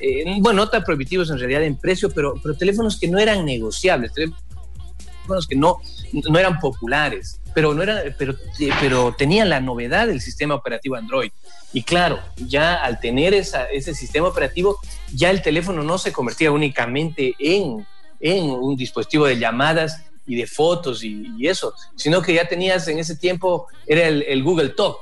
[0.00, 3.44] eh, bueno, no tan prohibitivos en realidad en precio, pero, pero teléfonos que no eran
[3.44, 5.78] negociables, teléfonos que no,
[6.12, 8.34] no eran populares, pero, no era, pero,
[8.80, 11.30] pero tenían la novedad del sistema operativo Android.
[11.72, 14.78] Y claro, ya al tener esa, ese sistema operativo,
[15.12, 17.86] ya el teléfono no se convertía únicamente en,
[18.24, 22.98] en un dispositivo de llamadas y de fotos y, eso, sino que ya tenías en
[22.98, 24.96] ese tiempo, era el, Google Talk,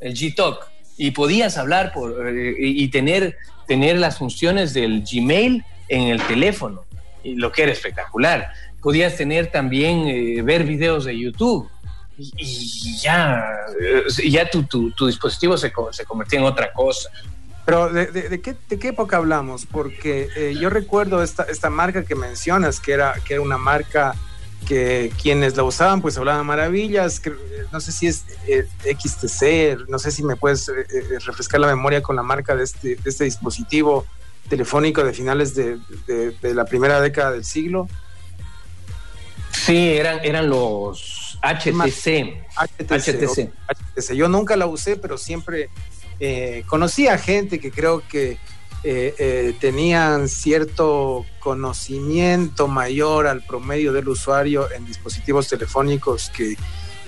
[0.00, 6.22] el G-Talk, y podías hablar eh, y tener tener las funciones del Gmail en el
[6.26, 6.84] teléfono,
[7.24, 8.52] lo que era espectacular.
[8.80, 11.70] Podías tener también, eh, ver videos de YouTube
[12.18, 13.42] y, y ya,
[13.80, 17.08] eh, ya tu, tu, tu, dispositivo se, se convertía en otra cosa.
[17.64, 19.66] Pero ¿de, de, de, qué, ¿de, qué, época hablamos?
[19.66, 24.14] Porque eh, yo recuerdo esta, esta marca que mencionas, que era, que era una marca
[24.66, 27.32] que quienes la usaban pues hablaban maravillas, que,
[27.72, 31.66] no sé si es eh, XTC, no sé si me puedes eh, eh, refrescar la
[31.66, 34.06] memoria con la marca de este, de este dispositivo
[34.48, 35.78] telefónico de finales de,
[36.42, 37.88] la primera década del siglo.
[39.52, 42.44] Sí, eran, eran los HTC.
[42.56, 43.52] HTC, HTC.
[43.68, 44.14] HTC.
[44.14, 45.70] Yo nunca la usé, pero siempre
[46.22, 48.38] eh, conocí a gente que creo que
[48.84, 56.56] eh, eh, tenían cierto conocimiento mayor al promedio del usuario en dispositivos telefónicos que,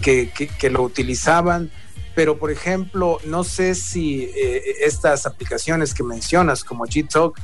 [0.03, 1.71] que, que, que lo utilizaban.
[2.17, 7.41] Pero, por ejemplo, no sé si eh, estas aplicaciones que mencionas, como Gtalk,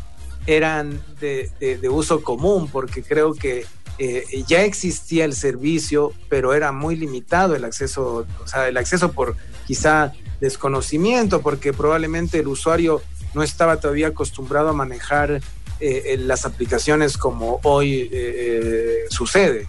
[0.47, 3.65] eran de, de, de uso común, porque creo que
[3.99, 9.13] eh, ya existía el servicio, pero era muy limitado el acceso, o sea, el acceso
[9.13, 13.03] por quizá desconocimiento, porque probablemente el usuario
[13.35, 15.41] no estaba todavía acostumbrado a manejar
[15.81, 19.69] eh, las aplicaciones como hoy eh, sucede.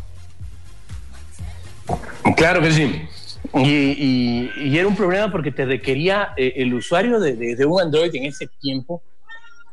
[2.36, 3.02] Claro que sí.
[3.54, 7.66] Y, y, y, era un problema porque te requería eh, el usuario de, de, de,
[7.66, 9.02] un Android en ese tiempo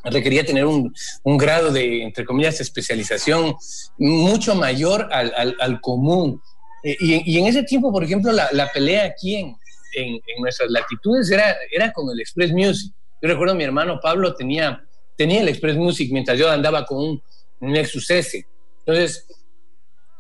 [0.05, 3.55] requería tener un, un, grado de, entre comillas, especialización
[3.99, 6.41] mucho mayor al, al, al común.
[6.83, 9.57] Eh, y, y, en ese tiempo, por ejemplo, la, la pelea aquí en,
[9.95, 12.93] en, en, nuestras latitudes era, era con el Express Music.
[13.21, 14.85] Yo recuerdo mi hermano Pablo tenía,
[15.17, 17.23] tenía el Express Music mientras yo andaba con un,
[17.61, 18.47] Nexus S.
[18.81, 19.27] Entonces,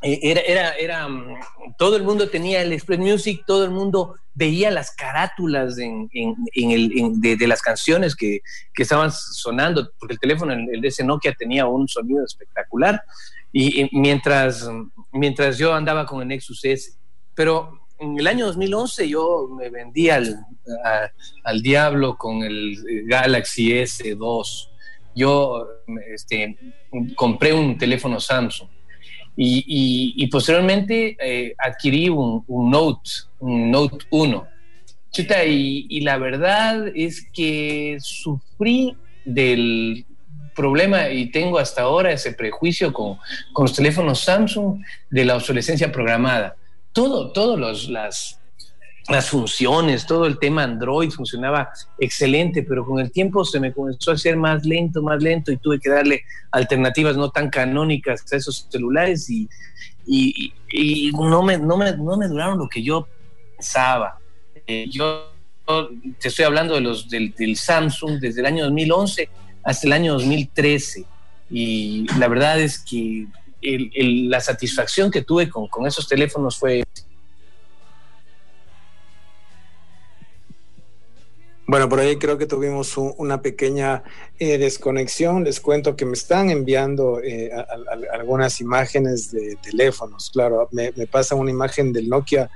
[0.02, 1.36] eh, era, era, era, mm,
[1.78, 6.34] todo el mundo tenía el Express Music, todo el mundo veía las carátulas en, en,
[6.54, 8.40] en el, de, de, las canciones que,
[8.74, 13.02] que, estaban sonando, porque el teléfono, el de ese Nokia tenía un sonido espectacular,
[13.52, 14.68] y, y mientras,
[15.12, 16.92] mientras yo andaba con el Nexus S.
[17.34, 20.44] Pero en el año 2011 yo me vendí al,
[21.44, 24.68] al diablo con el Galaxy S2.
[25.14, 25.66] Yo
[26.14, 26.56] este,
[27.16, 28.68] compré un teléfono Samsung
[29.36, 34.46] y, y, posteriormente eh, adquirí un, Note, un Note 1.
[35.10, 40.04] Chita, y, y, la verdad es que sufrí del
[40.54, 43.18] problema y tengo hasta ahora ese prejuicio con,
[43.52, 46.57] con los teléfonos Samsung de la obsolescencia programada
[46.92, 48.38] todo, todos los, las,
[49.08, 54.10] las funciones, todo el tema Android funcionaba excelente, pero con el tiempo se me comenzó
[54.10, 58.36] a hacer más lento, más lento y tuve que darle alternativas no tan canónicas a
[58.36, 59.48] esos celulares y,
[60.06, 63.08] y, no, me, no, me, no, me, duraron lo que yo
[63.56, 64.18] pensaba.
[64.66, 65.32] Eh, yo
[66.18, 69.28] te estoy hablando de los, del, del, Samsung desde el año 2011
[69.64, 71.04] hasta el año 2013
[71.50, 73.26] y la verdad es que
[73.60, 76.84] la satisfacción que tuve con, con esos teléfonos fue
[81.70, 84.02] Bueno, por ahí creo que tuvimos un, una pequeña
[84.38, 85.44] eh, desconexión.
[85.44, 87.50] Les cuento que me están enviando eh,
[88.10, 90.30] algunas imágenes de teléfonos.
[90.30, 92.48] Claro, me, me, pasa una imagen del Nokia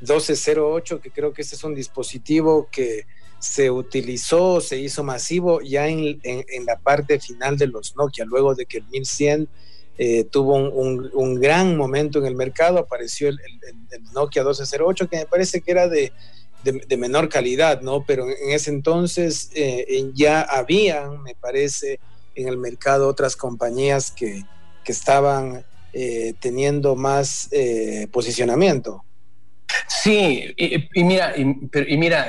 [0.00, 3.06] 1208, que creo que este es un dispositivo que
[3.38, 8.24] se utilizó, se hizo masivo ya en, en, en la parte final de los Nokia,
[8.24, 9.48] luego de que el 1100
[10.02, 13.38] eh, tuvo un, un- gran momento en el mercado, apareció el,
[14.14, 16.10] Nokia 1208, que me parece que era de,
[16.64, 18.02] de- menor calidad, ¿no?
[18.06, 19.84] Pero en ese entonces eh,
[20.14, 22.00] ya habían, me parece,
[22.34, 24.42] en el mercado otras compañías que,
[24.92, 27.48] estaban eh, teniendo más
[28.10, 29.04] posicionamiento.
[30.02, 31.44] Sí, y, mira, y,
[31.98, 32.26] mira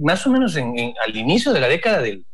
[0.00, 2.24] más o menos en- al inicio de la década del-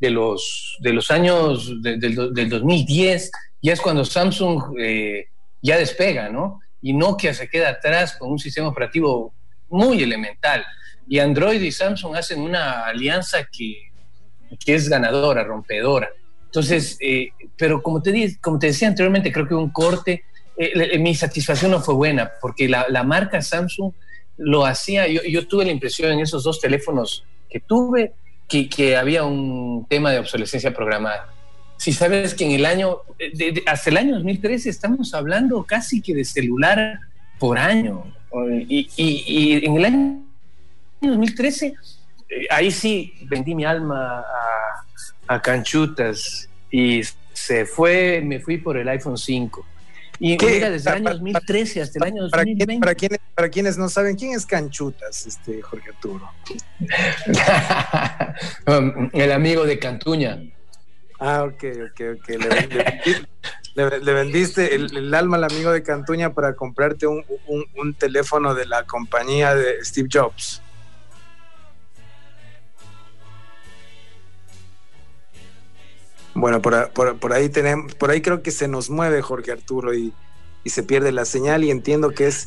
[0.00, 3.30] de, los, de los años de- del 2010,
[3.62, 5.26] ya es cuando Samsung eh,
[5.62, 6.60] ya despega, ¿no?
[6.82, 9.34] Y Nokia se queda atrás con un sistema operativo
[9.68, 10.64] muy elemental.
[11.08, 13.90] Y Android y Samsung hacen una alianza que,
[14.64, 16.08] que es ganadora, rompedora.
[16.44, 20.24] Entonces, eh, pero como te, di- como te decía anteriormente, creo que un corte,
[20.56, 23.92] eh, mi satisfacción no fue buena, porque la, la marca Samsung
[24.38, 28.12] lo hacía, yo, yo tuve la impresión en esos dos teléfonos que tuve,
[28.48, 31.32] que, que había un tema de obsolescencia programada.
[31.78, 35.62] Si sabes que en el año, eh, de- de- hasta el año 2013 estamos hablando
[35.64, 36.98] casi que de celular
[37.38, 38.04] por año.
[38.68, 40.22] Y, y- y en el año
[41.00, 41.66] 2013,
[42.28, 44.20] eh, ahí sí vendí mi alma
[45.28, 47.00] a, a canchutas y
[47.32, 49.64] se fue, me fui por el iPhone 5.
[50.18, 50.46] Y ¿Qué?
[50.46, 52.80] mira, desde el año Para- 2013 hasta el año Para, quien- 2020.
[52.80, 56.28] para quienes, para quienes no saben, ¿quién es Canchutas, este Jorge Arturo?
[59.12, 60.40] el amigo de Cantuña.
[61.18, 62.28] Ah, ok, ok, ok.
[62.28, 63.26] Le, ven- le vendi-
[63.74, 67.94] le- le vendiste el, el alma al amigo de Cantuña para comprarte un, un- un
[67.94, 70.60] teléfono de la compañía de Steve Jobs.
[76.34, 79.94] Bueno, por, por- por ahí tenemos, por ahí creo que se nos mueve Jorge Arturo
[79.94, 80.12] y,
[80.64, 82.46] y se pierde la señal y entiendo que es.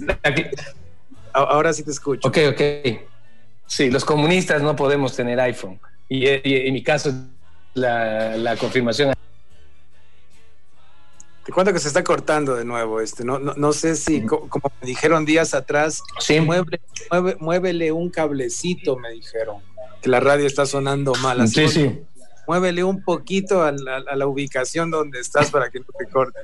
[1.34, 2.28] Ahora sí te escucho.
[2.28, 2.62] Ok, ok.
[3.66, 5.80] Sí, los comunistas no podemos tener iPhone.
[6.08, 7.12] Y, y en mi caso,
[7.74, 9.14] la, la confirmación.
[11.46, 13.02] Te cuento que se está cortando de nuevo.
[13.02, 17.38] Este, no, no, no sé si, co- como me dijeron días atrás, Sí, mueve, mueve-
[17.40, 19.58] muévele un cablecito, me dijeron.
[20.02, 21.42] Que la radio está sonando mal.
[21.42, 22.02] Así sí, que sí.
[22.48, 26.40] Muévele un poquito a la, a la ubicación donde estás para que no te corte.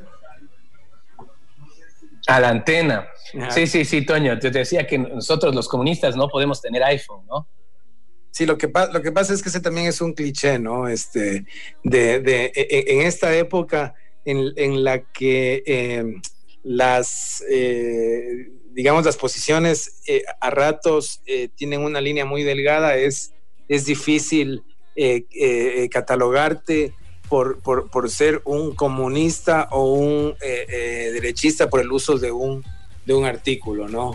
[2.28, 3.08] A la antena.
[3.40, 3.52] Ajá.
[3.52, 4.40] Sí, sí, sí, Toño.
[4.40, 7.48] Te decía que nosotros los comunistas no podemos tener iPhone, ¿no?
[8.36, 10.90] Sí, lo que, lo que pasa es que ese también es un cliché, ¿no?
[10.90, 11.46] Este,
[11.86, 13.94] de, de- e- e- en esta época
[14.26, 16.04] en, la que eh,
[16.62, 23.32] las, eh, digamos, las posiciones eh, a ratos eh, tienen una línea muy delgada, es,
[23.70, 24.64] es difícil
[25.90, 26.94] catalogarte
[27.30, 32.66] por, por, por ser un comunista o un derechista por el uso de un,
[33.06, 34.12] de un artículo, ¿no?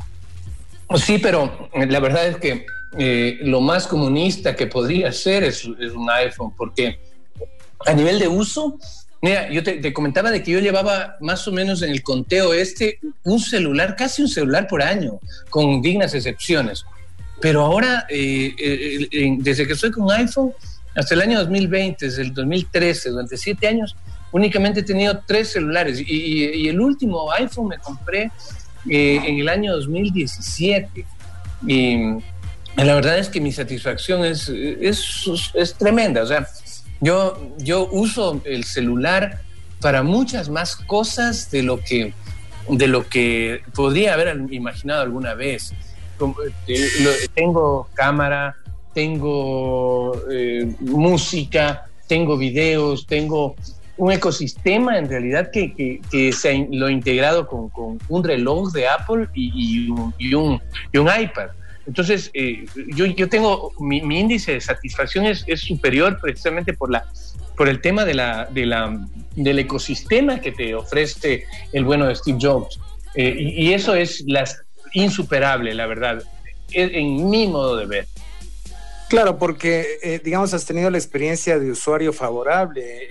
[0.98, 2.66] Sí, pero la verdad es que
[2.98, 6.98] eh, lo más comunista que podría ser es, es un iPhone, porque
[7.86, 8.78] a nivel de uso,
[9.22, 12.52] mira, yo te, te comentaba de que yo llevaba más o menos en el conteo
[12.52, 15.20] este un celular, casi un celular por año,
[15.50, 16.84] con dignas excepciones.
[17.40, 20.52] Pero ahora, eh, eh, desde que estoy con iPhone,
[20.94, 23.96] hasta el año 2020, desde el 2013, durante siete años,
[24.32, 26.00] únicamente he tenido tres celulares.
[26.00, 28.30] Y, y- y el último iPhone me compré
[28.90, 31.06] eh, en el año 2017.
[31.66, 31.96] Y
[32.76, 36.22] la verdad es que mi satisfacción es, es, es tremenda.
[36.22, 36.46] O sea,
[37.00, 39.40] yo, yo uso el celular
[39.80, 42.12] para muchas más cosas de lo que,
[42.68, 45.72] de lo que podría haber imaginado alguna vez.
[46.66, 46.88] Eh,
[47.34, 48.56] tengo cámara,
[48.92, 53.56] tengo eh, música, tengo videos, tengo
[53.96, 58.88] un ecosistema en realidad que, que, que lo ha integrado con, con un reloj de
[58.88, 60.60] Apple y, y, un,
[60.92, 61.48] y un iPad.
[61.90, 67.04] Entonces, eh, yo, yo tengo, mi, índice de satisfacción es, es superior precisamente por, la,
[67.56, 72.14] por el tema de la, de la, del ecosistema que te ofrece el bueno de
[72.14, 72.78] Steve Jobs.
[73.16, 74.62] Eh, y, eso es las,
[74.92, 76.22] insuperable, la verdad,
[76.70, 78.06] en, mi modo de ver.
[79.08, 83.08] Claro, porque, eh, digamos, has tenido la experiencia de usuario favorable eh,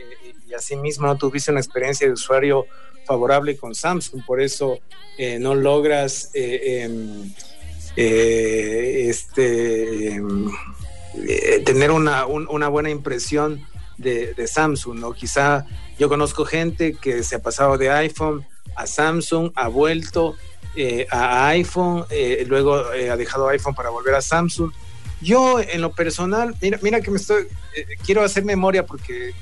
[0.48, 2.66] y asimismo no tuviste una experiencia de usuario
[3.06, 4.80] favorable con Samsung, por eso
[5.42, 6.32] no logras
[8.02, 13.66] eh, este, eh, tener una, un- una buena impresión
[13.98, 15.12] de, Samsung, ¿no?
[15.12, 15.66] Quizá
[15.98, 18.46] yo conozco gente que se ha pasado de iPhone
[18.78, 20.38] a Samsung, ha vuelto
[20.78, 24.72] eh, a iPhone, eh, luego ha dejado iPhone para volver a Samsung.
[25.20, 27.48] Yo, en lo personal, mira, mira que me estoy,
[28.06, 29.34] quiero hacer memoria porque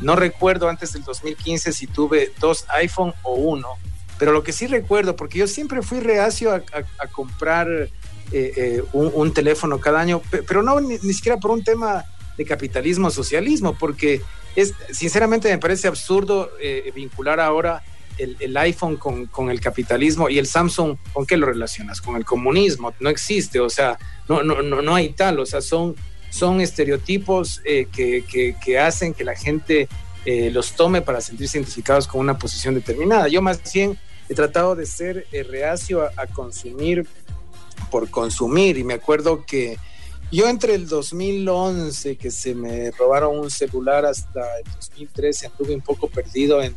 [0.00, 3.68] no recuerdo antes del 2015 si tuve dos iPhone o uno,
[4.24, 7.90] pero lo que sí recuerdo, porque yo siempre fui reacio a, comprar eh,
[8.32, 12.06] eh, un, teléfono cada año, pe- pero no ni, siquiera por un tema
[12.38, 14.22] de capitalismo o socialismo, porque
[14.56, 17.82] es, sinceramente me parece absurdo eh, vincular ahora
[18.16, 22.00] el, iPhone con, el capitalismo y el Samsung, ¿con qué lo relacionas?
[22.00, 25.60] Con el comunismo, no existe, o sea, no, no, no, no hay tal, o sea,
[25.60, 25.96] son,
[26.30, 28.24] son estereotipos que,
[28.64, 29.86] que, hacen que la gente
[30.50, 33.28] los tome para sentirse identificados con una posición determinada.
[33.28, 33.98] Yo más bien
[34.28, 37.06] he tratado de ser eh, reacio a, consumir
[37.90, 38.78] por consumir.
[38.78, 39.78] Y me acuerdo que
[40.32, 45.82] yo entre el 2011 que se me robaron un celular hasta el 2013 anduve un
[45.82, 46.74] poco perdido en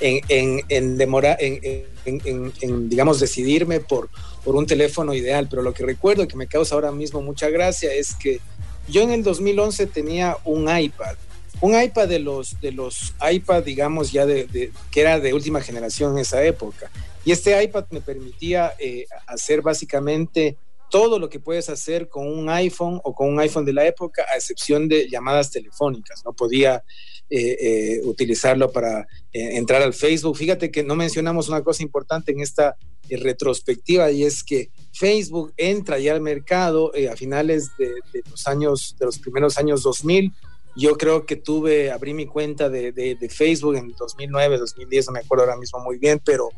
[0.00, 4.08] en, en, en demorar, en, digamos, decidirme por,
[4.44, 7.92] por un teléfono ideal, pero lo que recuerdo que me causa ahora mismo mucha gracia
[7.92, 8.40] es que
[8.88, 11.16] yo en el 2011 tenía un iPad,
[11.60, 16.12] un iPad de los, de los iPad, digamos, ya de, que era de última generación
[16.12, 16.90] en esa época.
[17.24, 20.56] Y este iPad me permitía eh, hacer básicamente
[20.90, 24.24] todo lo que puedes hacer con un iPhone o con un iPhone de la época,
[24.32, 26.22] a excepción de llamadas telefónicas.
[26.24, 26.84] No podía
[27.28, 30.36] eh, eh, utilizarlo para entrar al Facebook.
[30.36, 32.76] Fíjate que no mencionamos una cosa importante en esta
[33.10, 38.96] retrospectiva y es que Facebook entra ya al mercado a finales de, de, los años,
[38.98, 40.32] de los primeros años 2000.
[40.76, 45.12] Yo creo que tuve, abrí mi cuenta de, de, de Facebook en 2009, 2010, no
[45.12, 46.50] me acuerdo ahora mismo muy bien, pero,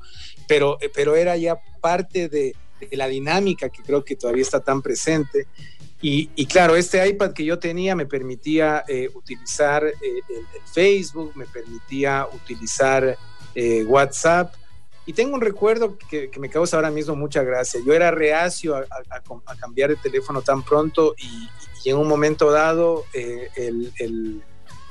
[0.48, 4.82] pero, pero era ya parte de, de la dinámica que creo que todavía está tan
[4.82, 5.46] presente.
[6.00, 10.62] Y, y, claro, este iPad que yo tenía me permitía eh, utilizar eh, el, el,
[10.72, 13.18] Facebook, me permitía utilizar
[13.54, 14.54] eh, WhatsApp.
[15.06, 17.80] Y tengo un recuerdo que, que, me causa ahora mismo mucha gracia.
[17.84, 21.48] Yo era reacio a, a, a cambiar de teléfono tan pronto y,
[21.84, 24.42] y en un momento dado eh, el,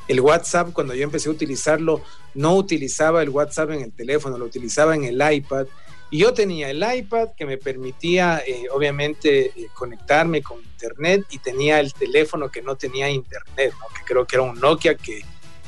[0.08, 2.02] el, WhatsApp, cuando yo empecé a utilizarlo,
[2.34, 5.68] no utilizaba el WhatsApp en el teléfono, lo utilizaba en el iPad.
[6.10, 11.40] Y yo tenía el iPad que me permitía, eh, obviamente, eh, conectarme con Internet y
[11.40, 13.88] tenía el teléfono que no tenía Internet, ¿no?
[13.94, 15.22] que creo que era un Nokia que,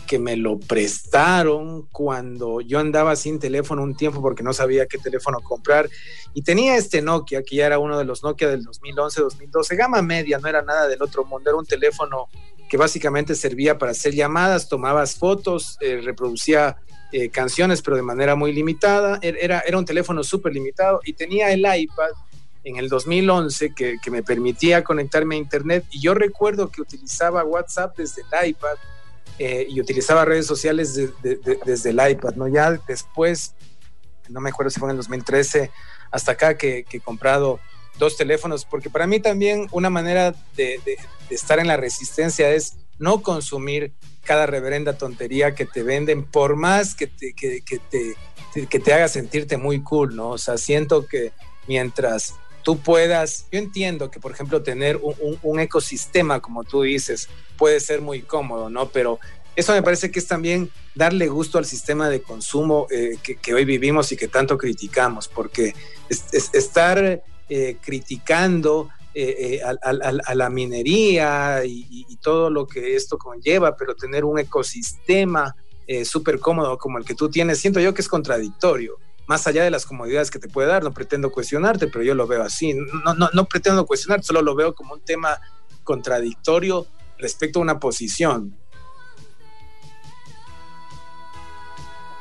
[0.09, 4.97] que me lo prestaron cuando yo andaba sin teléfono un tiempo porque no sabía qué
[4.97, 5.87] teléfono comprar.
[6.33, 10.39] Y tenía este Nokia, que ya era uno de los Nokia del 2011-2012, gama media,
[10.39, 12.27] no era nada del otro mundo, era un teléfono
[12.67, 16.77] que básicamente servía para hacer llamadas, tomabas fotos, eh, reproducía
[17.11, 19.19] eh, canciones, pero de manera muy limitada.
[19.21, 22.13] Er, Era, era un teléfono súper limitado y tenía el iPad
[22.63, 25.85] en el 2011 que, que, me permitía conectarme a Internet.
[25.91, 28.77] Y yo recuerdo que utilizaba WhatsApp desde el iPad
[29.37, 32.35] eh, y utilizaba redes sociales de, de, de, desde el iPad.
[32.35, 32.47] ¿no?
[32.47, 33.53] Ya después,
[34.29, 35.71] no me acuerdo si fue en el 2013,
[36.11, 37.59] hasta acá que, he comprado
[37.97, 40.79] dos teléfonos, porque para mí también una manera de,
[41.29, 46.95] estar en la resistencia es no consumir cada reverenda tontería que te venden, por más
[46.95, 48.15] que te, que, que te,
[48.67, 50.29] que te haga sentirte muy cool, ¿no?
[50.29, 51.31] O sea, siento que
[51.67, 54.99] mientras tú puedas, yo entiendo que por ejemplo tener
[55.43, 58.89] un, ecosistema, como tú dices, puede ser muy cómodo, ¿no?
[58.89, 59.19] Pero
[59.55, 63.65] eso me parece que es también darle gusto al sistema de consumo eh, que, hoy
[63.65, 65.73] vivimos y que tanto criticamos, porque
[66.09, 72.95] es, es estar eh, criticando eh, eh, a, la minería y, y, todo lo que
[72.95, 75.55] esto conlleva, pero tener un ecosistema
[75.87, 78.99] eh, súper cómodo como el que tú tienes, siento yo que es contradictorio.
[79.29, 82.25] Más allá de las comodidades que te puede dar, no pretendo cuestionarte, pero yo lo
[82.25, 82.73] veo así.
[82.73, 85.39] No, no, no pretendo cuestionarte, solo lo veo como un tema
[85.83, 86.87] contradictorio
[87.19, 88.57] respecto a una posición.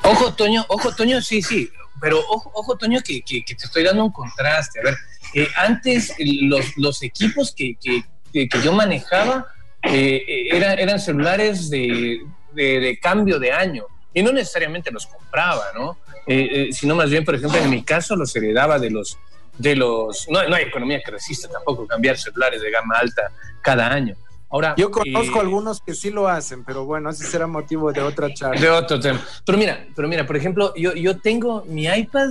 [0.03, 3.85] Ojo, Toño, ojo, Toño, sí, sí, pero ojo, ojo Toño, que, que, que, te estoy
[3.85, 4.79] dando un contraste.
[4.79, 4.97] A ver,
[5.33, 9.47] eh, antes los, los equipos que, que, yo manejaba
[9.81, 12.19] eh, era, eran celulares de,
[12.53, 15.97] de, cambio de año y no necesariamente los compraba, ¿no?
[16.31, 19.17] Eh, sino más bien, por ejemplo, en mi caso los heredaba de los...
[19.57, 23.23] De los no, no hay economía que resista tampoco cambiar celulares de gama alta
[23.61, 24.15] cada año.
[24.51, 28.01] Ahora, yo conozco eh, algunos que sí lo hacen, pero bueno, ese será motivo de
[28.01, 28.59] otra charla.
[28.59, 29.21] De otro tema.
[29.45, 32.29] Pero mira, pero mira, por ejemplo, yo, yo tengo mi iPad,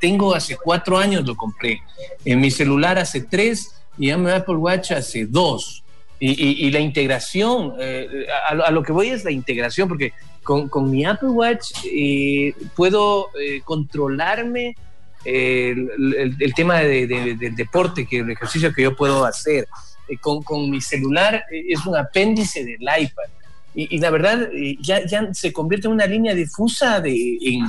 [0.00, 1.82] tengo hace cuatro años lo compré,
[2.24, 5.81] en mi celular hace tres y ya mi Apple Watch hace dos.
[6.24, 10.12] Y, y, y la integración, eh, a, a, lo que voy es la integración, porque
[10.44, 14.76] con, con mi Apple Watch eh, puedo eh, controlarme
[15.24, 19.66] el, el, el, tema de, de, del deporte, que el ejercicio que yo puedo hacer
[20.08, 23.24] eh, con, con, mi celular eh, es un apéndice del iPad.
[23.74, 27.66] Y, y la verdad, eh, ya, ya, se convierte en una línea difusa de, en,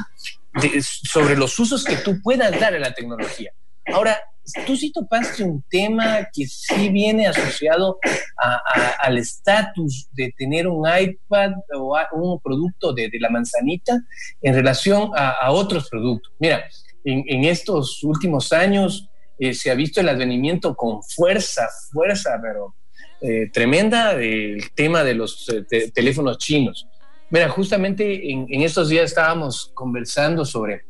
[0.62, 3.52] de, sobre los usos que tú puedas dar a la tecnología.
[3.92, 4.20] Ahora,
[4.66, 7.98] tú sí topaste un tema que sí viene asociado
[8.38, 14.00] a, a, al estatus de tener un iPad o un producto de, de, la manzanita
[14.42, 16.34] en relación a, a otros productos.
[16.40, 16.64] Mira,
[17.06, 22.76] en, en, estos últimos años eh, se ha visto el advenimiento con fuerza, fuerza, pero
[23.22, 26.88] eh, tremenda del tema de los eh, te teléfonos chinos.
[27.30, 30.84] Mira, justamente en, en estos días estábamos conversando sobre,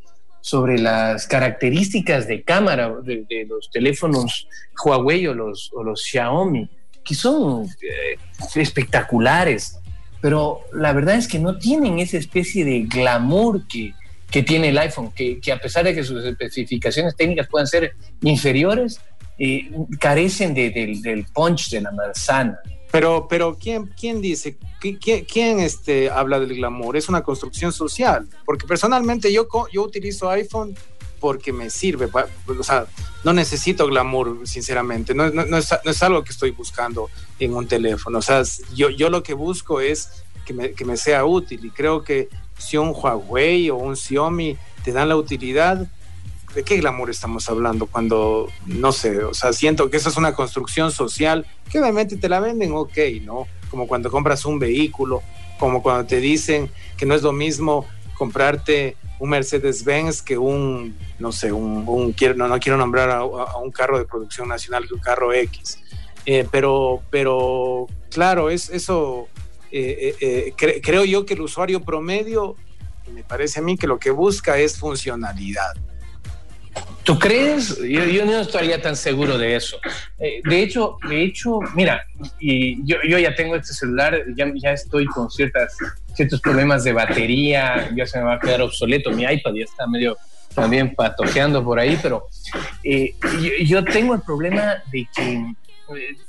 [0.44, 4.46] sobre las características de cámara de, los teléfonos
[4.84, 6.70] Huawei o los, o los Xiaomi,
[7.02, 8.18] que son eh,
[8.56, 9.80] espectaculares,
[10.20, 13.94] pero la verdad es que no tienen esa especie de glamour que,
[14.30, 17.94] que tiene el iPhone, que, que, a pesar de que sus especificaciones técnicas puedan ser
[18.22, 19.00] inferiores,
[19.40, 22.60] eh, carecen de, de, del punch de la manzana.
[22.94, 24.56] Pero, pero ¿quién, quién dice?
[24.80, 26.96] ¿Quién, este, habla del glamour?
[26.96, 28.30] Es una construcción social.
[28.46, 30.76] Porque personalmente yo, yo utilizo iPhone
[31.20, 32.08] porque me sirve.
[32.48, 32.86] O sea,
[33.24, 35.16] no necesito glamour, sinceramente.
[35.16, 38.20] No, no, no, es, no, es, algo que estoy buscando en un teléfono.
[38.20, 38.44] O sea,
[38.76, 41.66] yo, yo lo que busco es que me, que me sea útil.
[41.66, 42.30] Y creo que
[42.60, 45.90] si un Huawei o un Xiaomi te dan la utilidad,
[46.54, 47.88] ¿de qué glamour estamos hablando?
[47.88, 52.30] Cuando, no sé, o sea, siento que eso es una construcción social que obviamente te
[52.30, 53.48] la venden, ok, ¿no?
[53.70, 55.22] Como cuando compras un vehículo,
[55.60, 57.88] como cuando te dicen que no es lo mismo
[58.18, 63.72] comprarte un Mercedes-Benz que un, no sé, un, un no, no, quiero nombrar a, un
[63.72, 65.80] carro de producción nacional que un carro X.
[66.26, 69.28] Eh, pero, pero, claro, es eso,
[69.72, 72.56] eh, eh, cre creo yo que el usuario promedio,
[73.14, 75.74] me parece a mí que lo que busca es funcionalidad.
[77.04, 77.78] ¿Tú crees?
[77.80, 79.78] Yo, yo, no estaría tan seguro de eso.
[80.20, 82.06] Eh, de hecho, de hecho, mira,
[82.40, 85.76] y yo, yo ya tengo este celular, ya, ya, estoy con ciertas,
[86.14, 89.86] ciertos problemas de batería, ya se me va a quedar obsoleto, mi iPad ya está
[89.86, 90.18] medio
[90.56, 92.28] también patojeando por ahí, pero
[92.84, 95.54] eh, yo, yo, tengo el problema de que,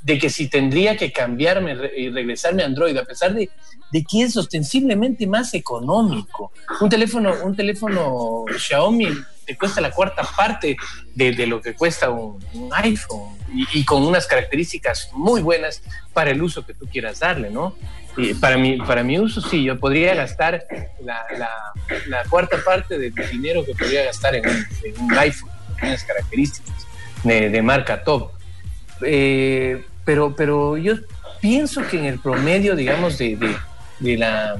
[0.02, 3.48] de que si tendría que cambiarme y regresarme a Android, a pesar de,
[3.92, 6.50] de que es ostensiblemente más económico.
[6.80, 9.08] Un teléfono, un teléfono Xiaomi
[9.44, 10.76] te cuesta la cuarta parte
[11.14, 15.82] de, de lo que cuesta un, un iPhone y, y, con unas características muy buenas
[16.12, 17.76] para el uso que tú quieras darle, ¿no?
[18.16, 20.66] Y para, mi, para mi uso, sí, yo podría gastar
[21.02, 21.50] la, la,
[22.06, 26.04] la cuarta parte del dinero que podría gastar en un, en un iPhone, con unas
[26.04, 26.86] características
[27.24, 28.30] de, de marca top.
[29.02, 30.94] Eh, pero, pero yo
[31.40, 33.56] pienso que en el promedio, digamos, de, de,
[33.98, 34.56] de la...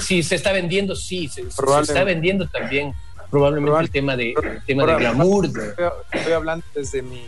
[0.00, 2.94] Sí, se está vendiendo, sí, se, se está vendiendo también
[3.30, 5.46] probablemente Probable, el tema de, el tema de glamour.
[5.46, 5.64] Estoy,
[6.12, 7.22] estoy, hablando desde mi,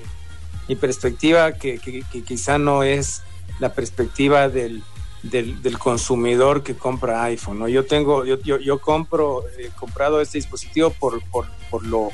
[0.69, 3.23] mi perspectiva, que, que, que, quizá no es
[3.59, 4.83] la perspectiva del,
[5.23, 7.59] del, del, consumidor que compra iPhone.
[7.59, 7.69] ¿no?
[7.69, 12.11] Yo tengo, yo, yo, yo compro, he eh, comprado este dispositivo por, por, por lo,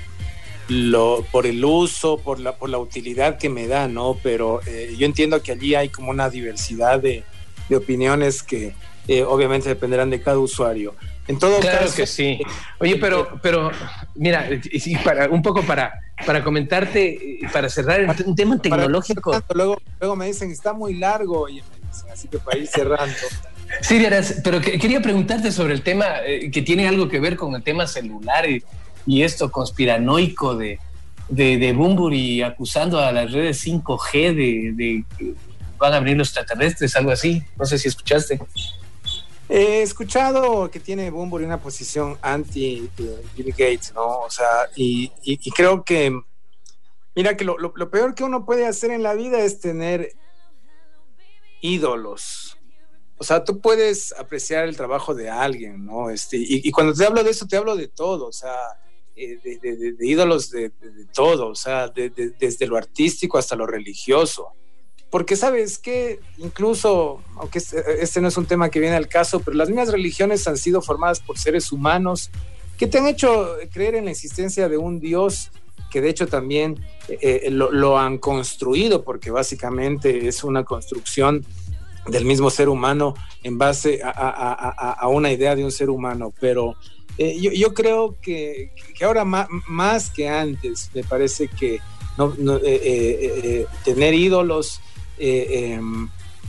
[0.69, 4.17] lo, por el uso, por la, por la utilidad que me da, ¿no?
[4.23, 7.25] Pero eh, yo entiendo que allí hay como una diversidad de,
[7.69, 8.75] de opiniones que
[9.09, 10.95] eh, obviamente dependerán de cada usuario.
[11.27, 12.39] En todo claro caso, que sí.
[12.79, 13.71] Oye, pero, pero
[14.15, 19.31] mira, y para, un poco para, para comentarte, para cerrar un tema tecnológico.
[19.31, 22.67] Para, luego, luego me dicen, está muy largo, y me dicen, así que para ir
[22.67, 23.15] cerrando.
[23.81, 24.07] Sí,
[24.45, 27.63] pero que, quería preguntarte sobre el tema eh, que tiene algo que ver con el
[27.63, 28.63] tema celular y,
[29.07, 30.79] y esto conspiranoico de,
[31.29, 35.35] de, de Bumburi acusando a las redes 5G de, de que
[35.79, 37.43] van a venir los extraterrestres, algo así.
[37.59, 38.39] No sé si escuchaste.
[39.57, 44.23] He escuchado que tiene Bumburi una posición anti Bill Gates, ¿no?
[44.23, 45.13] O sea, y,
[45.53, 46.11] creo que,
[47.15, 47.57] mira, que lo,
[47.89, 50.13] peor que uno puede hacer en la vida es tener
[51.61, 52.59] ídolos.
[53.17, 56.11] O sea, tú puedes apreciar el trabajo de alguien, ¿no?
[56.11, 58.57] Este, y, cuando te hablo de eso, te hablo de todo, o sea,
[59.15, 60.73] eh, de, de, de, de, ídolos de,
[61.13, 64.53] todo, o sea, desde lo artístico hasta lo religioso
[65.11, 69.41] porque sabes que incluso, aunque este, este, no es un tema que viene al caso,
[69.41, 72.31] pero las mismas religiones han sido formadas por seres humanos
[72.79, 75.51] que te han hecho creer en la existencia de un Dios
[75.91, 81.47] que de hecho también eh, lo, lo, han construido, porque básicamente es una construcción
[82.09, 85.91] del mismo ser humano en base a, a, a, a una idea de un ser
[85.91, 86.75] humano, pero
[87.17, 88.73] eh, yo, creo que,
[89.05, 91.81] ahora más, más, que antes me parece que eh,
[92.65, 94.81] eh, tener ídolos
[95.19, 95.81] eh, eh,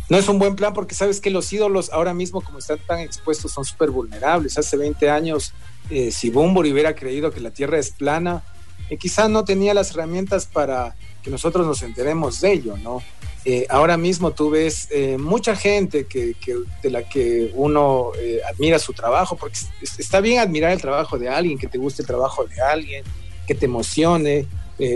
[0.08, 3.00] no es un buen plan porque sabes que los ídolos ahora mismo como están tan
[3.00, 4.58] expuestos son súper vulnerables.
[4.58, 5.54] Hace 20 años,
[5.90, 8.44] eh, si Bumburi hubiera creído que la Tierra es plana,
[8.90, 13.02] eh, quizá no tenía las herramientas para que nosotros nos enteremos de ello, ¿no?
[13.46, 14.90] Eh, ahora mismo tú ves
[15.20, 18.12] mucha gente que, que, de la que uno
[18.52, 19.58] admira su trabajo, porque
[20.00, 23.04] está bien admirar el trabajo de alguien, que te guste el trabajo de alguien,
[23.46, 24.48] que te emocione,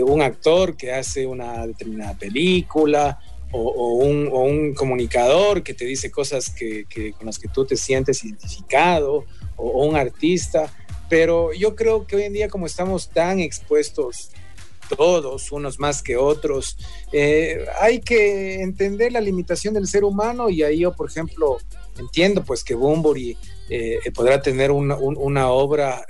[0.04, 3.20] un actor que hace una determinada película,
[3.52, 6.86] o, un, comunicador que te dice cosas que,
[7.16, 9.24] con las que tú te sientes identificado,
[9.56, 10.72] o, un artista,
[11.08, 14.30] pero yo creo que hoy en día como estamos tan expuestos
[14.96, 16.76] todos, unos más que otros,
[17.12, 20.50] eh, hay que entender la limitación del ser humano.
[20.50, 21.58] Y ahí yo, por ejemplo,
[21.96, 23.36] entiendo pues que Bumburi
[23.68, 26.04] eh, podrá tener una obra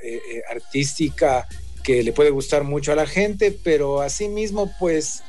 [0.49, 1.47] artística
[1.83, 5.23] que le puede gustar mucho a la gente, pero asimismo pues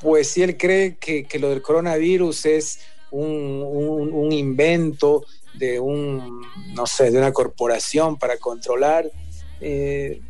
[0.00, 2.80] pues si él cree que, que, lo del coronavirus es
[3.10, 3.62] un,
[4.12, 5.24] un, invento
[5.54, 6.40] de un,
[6.74, 9.10] no sé, de una corporación para controlar,
[9.60, 10.20] eh,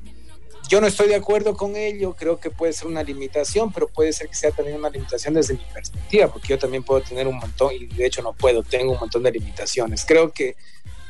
[0.68, 4.12] yo no estoy de acuerdo con ello, creo que puede ser una limitación, pero puede
[4.12, 7.38] ser que sea también una limitación desde mi perspectiva, porque yo también puedo tener un
[7.38, 10.04] montón, y de hecho no puedo, tengo un montón de limitaciones.
[10.06, 10.54] Creo que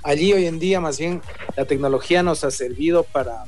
[0.02, 1.20] allí hoy en día más bien
[1.56, 3.44] la tecnología nos ha servido para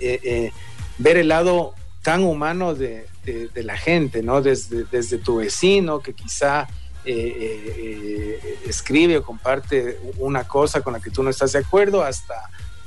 [0.00, 0.50] eh, eh,
[0.98, 4.42] ver el lado tan humano de, de, la gente, ¿no?
[4.42, 6.68] Desde, desde tu vecino que quizá
[7.04, 12.02] eh, eh, escribe o comparte una cosa con la que tú no estás de acuerdo,
[12.02, 12.34] hasta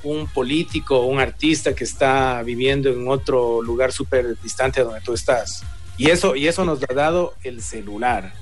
[0.03, 5.13] un político un artista que está viviendo en otro lugar súper distante de donde tú
[5.13, 5.63] estás.
[5.97, 8.33] Y eso, y eso nos lo ha dado el celular.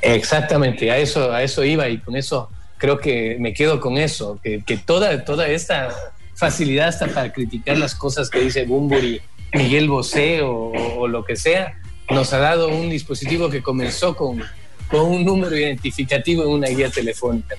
[0.00, 4.38] Exactamente, a eso, a eso iba y con eso creo que me quedo con eso,
[4.42, 5.88] que, que toda, toda esta
[6.34, 9.20] facilidad hasta para criticar las cosas que dice Bumburi
[9.54, 11.80] Miguel Bosé o, lo que sea,
[12.10, 14.42] nos ha dado un dispositivo que comenzó con,
[14.88, 17.56] con un número identificativo en una guía telefónica.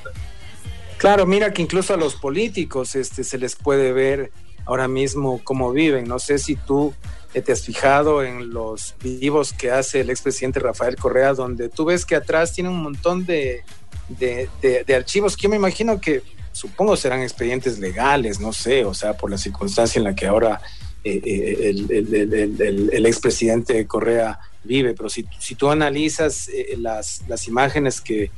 [0.98, 4.32] Claro, mira que incluso a los políticos este, se les puede ver
[4.66, 6.08] ahora mismo cómo viven.
[6.08, 6.94] No sé si tú
[7.42, 12.06] te has fijado en los vivos que hace el expresidente Rafael Correa, donde tú ves
[12.06, 13.64] que atrás tiene un montón de,
[14.08, 16.24] de, de, archivos que yo me imagino que
[16.54, 20.62] supongo serán expedientes legales, no sé, o sea, por la circunstancia en la que ahora
[21.08, 28.02] eh, eh, el, el, expresidente Correa vive, pero si, si tú analizas eh, las, imágenes
[28.02, 28.32] que,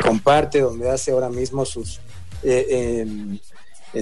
[0.00, 1.98] comparte, donde hace ahora mismo sus
[2.44, 3.40] em,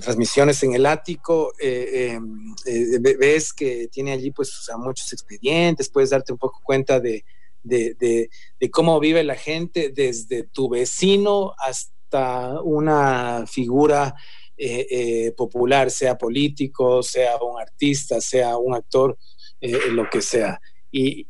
[0.02, 2.54] transmisiones en el ático, em,
[3.00, 7.24] ves que tiene allí pues muchos expedientes, puedes darte un poco cuenta de,
[8.70, 14.14] cómo vive la gente desde tu vecino hasta una figura
[14.56, 19.16] eh, eh, popular, sea político, sea un artista, sea un actor,
[19.60, 20.60] eh, lo que sea.
[20.94, 21.24] Y,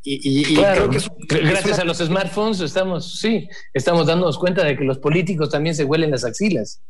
[0.57, 0.99] creo que
[1.29, 5.85] gracias a los smartphones estamos, sí, estamos dándonos cuenta de que los políticos también se
[5.85, 6.83] huelen las axilas.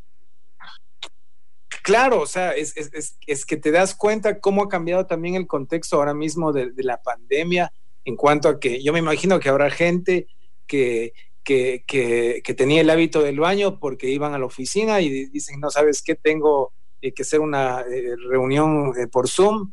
[1.82, 5.46] Claro, o sea, es, es, es, que te das cuenta cómo ha cambiado también el
[5.46, 7.72] contexto ahora mismo de, de, la pandemia
[8.04, 10.26] en cuanto a que yo me imagino que habrá gente
[10.66, 11.12] que,
[11.43, 16.03] que, tenía el hábito del baño porque iban a la oficina y dicen, no sabes
[16.03, 19.72] qué, tengo eh, que hacer una eh, reunión eh, por Zoom,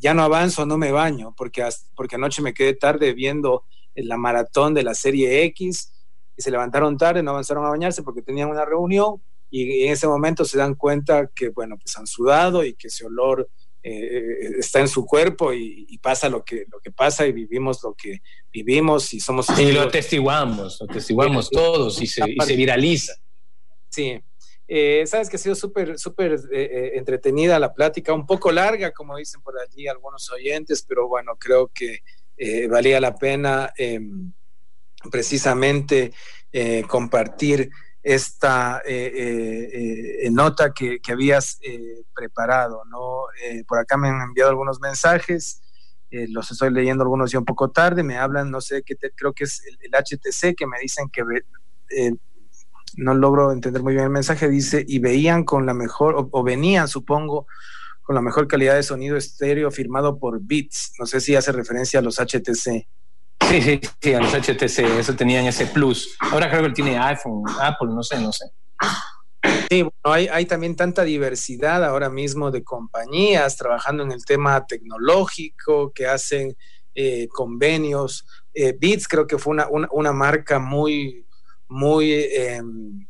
[0.00, 1.62] ya no avanzo, no me baño, porque,
[1.94, 3.64] porque anoche me quedé tarde viendo
[3.94, 5.92] la maratón de la serie X
[6.34, 9.20] y se levantaron tarde, no avanzaron a bañarse porque tenían una reunión
[9.50, 13.04] y en ese momento se dan cuenta que, bueno, pues han sudado y que ese
[13.04, 13.48] olor
[13.86, 17.94] eh, está en su cuerpo y, pasa lo que, lo que pasa y vivimos lo
[17.94, 19.46] que vivimos y somos...
[19.58, 23.14] Y lo atestiguamos, lo atestiguamos todos y se, y se viraliza.
[23.90, 24.22] Sí.
[24.66, 29.18] Eh, sabes que ha sido súper, súper eh, entretenida la plática, un poco larga, como
[29.18, 32.00] dicen por allí algunos oyentes, pero bueno, creo que
[32.68, 34.32] valía la pena em,
[35.10, 36.12] precisamente
[36.88, 37.70] compartir
[38.04, 41.58] esta eh, eh, eh, nota que, habías
[42.14, 43.22] preparado, ¿no?
[43.66, 45.62] por acá me han enviado algunos mensajes,
[46.10, 49.44] los estoy leyendo algunos ya un poco tarde, me hablan, no sé, qué creo que
[49.44, 51.22] es el, HTC, que me dicen que
[52.96, 56.86] no logro entender muy bien el mensaje, dice, y veían con la mejor, o, venían,
[56.88, 57.46] supongo,
[58.02, 60.92] con la mejor calidad de sonido estéreo firmado por Beats.
[60.98, 62.86] No sé si hace referencia a los HTC.
[63.48, 66.16] Sí, sí, sí, a los HTC, eso tenían ese plus.
[66.18, 68.46] Ahora creo que tiene iPhone, Apple, no sé, no sé.
[69.70, 74.66] Sí, bueno, hay, hay, también tanta diversidad ahora mismo de compañías trabajando en el tema
[74.66, 76.56] tecnológico que hacen
[76.94, 78.26] eh, convenios.
[78.54, 81.26] Eh, Beats creo que fue una, una, marca muy,
[81.68, 83.06] muy, em,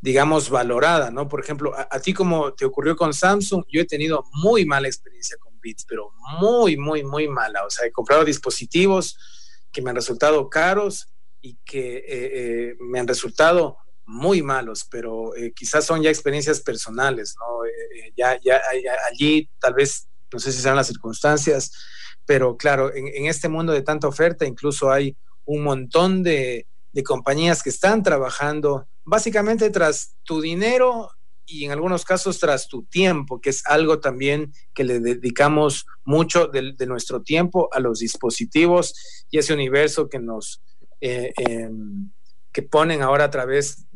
[0.00, 1.28] digamos, valorada, ¿no?
[1.28, 4.88] Por ejemplo, a, a, ti como te ocurrió con Samsung, yo he tenido muy mala
[4.88, 6.10] experiencia con Beats, pero
[6.40, 7.64] muy, muy, muy mala.
[7.64, 9.16] O sea, he comprado dispositivos
[9.76, 11.12] que me han resultado caros
[11.42, 16.62] y que eh, eh, me han resultado muy malos, pero eh, quizás son ya experiencias
[16.62, 17.58] personales, ¿no?
[18.16, 18.62] ya, ya,
[19.10, 21.72] allí tal vez, no sé si sean las circunstancias,
[22.24, 25.14] pero claro, en, este mundo de tanta oferta incluso hay
[25.44, 31.10] un montón de, de compañías que están trabajando básicamente tras tu dinero
[31.46, 36.48] y en algunos casos tras tu tiempo, que es algo también que le dedicamos mucho
[36.48, 38.94] de, nuestro tiempo a los dispositivos
[39.30, 40.62] y ese universo que nos
[41.00, 42.10] eh, em,
[42.52, 43.86] que ponen ahora a través,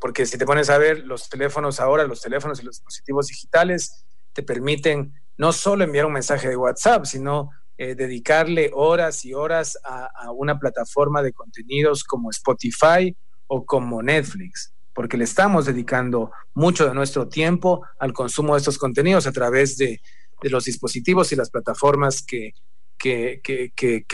[0.00, 4.04] porque si te pones a ver los teléfonos ahora, los teléfonos y los dispositivos digitales
[4.32, 9.76] te permiten no solo enviar un mensaje de WhatsApp, sino eh, dedicarle horas y horas
[9.84, 13.14] a, una plataforma de contenidos como Spotify
[13.48, 18.78] o como Netflix, porque le estamos dedicando mucho de nuestro tiempo al consumo de estos
[18.78, 20.00] contenidos a través de,
[20.42, 22.54] los dispositivos y las plataformas que,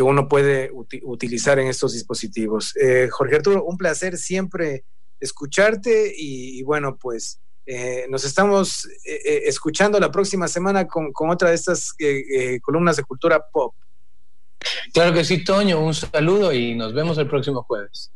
[0.01, 2.75] uno puede uti utilizar en estos dispositivos.
[2.77, 4.85] Eh, Jorge Arturo, un placer siempre
[5.21, 11.55] escucharte y, bueno, pues eh, nos estamos eh, escuchando la próxima semana con, otra de
[11.55, 11.93] estas
[12.61, 13.75] columnas de cultura pop.
[14.93, 18.13] Claro que sí, Toño, un saludo y nos vemos el próximo jueves.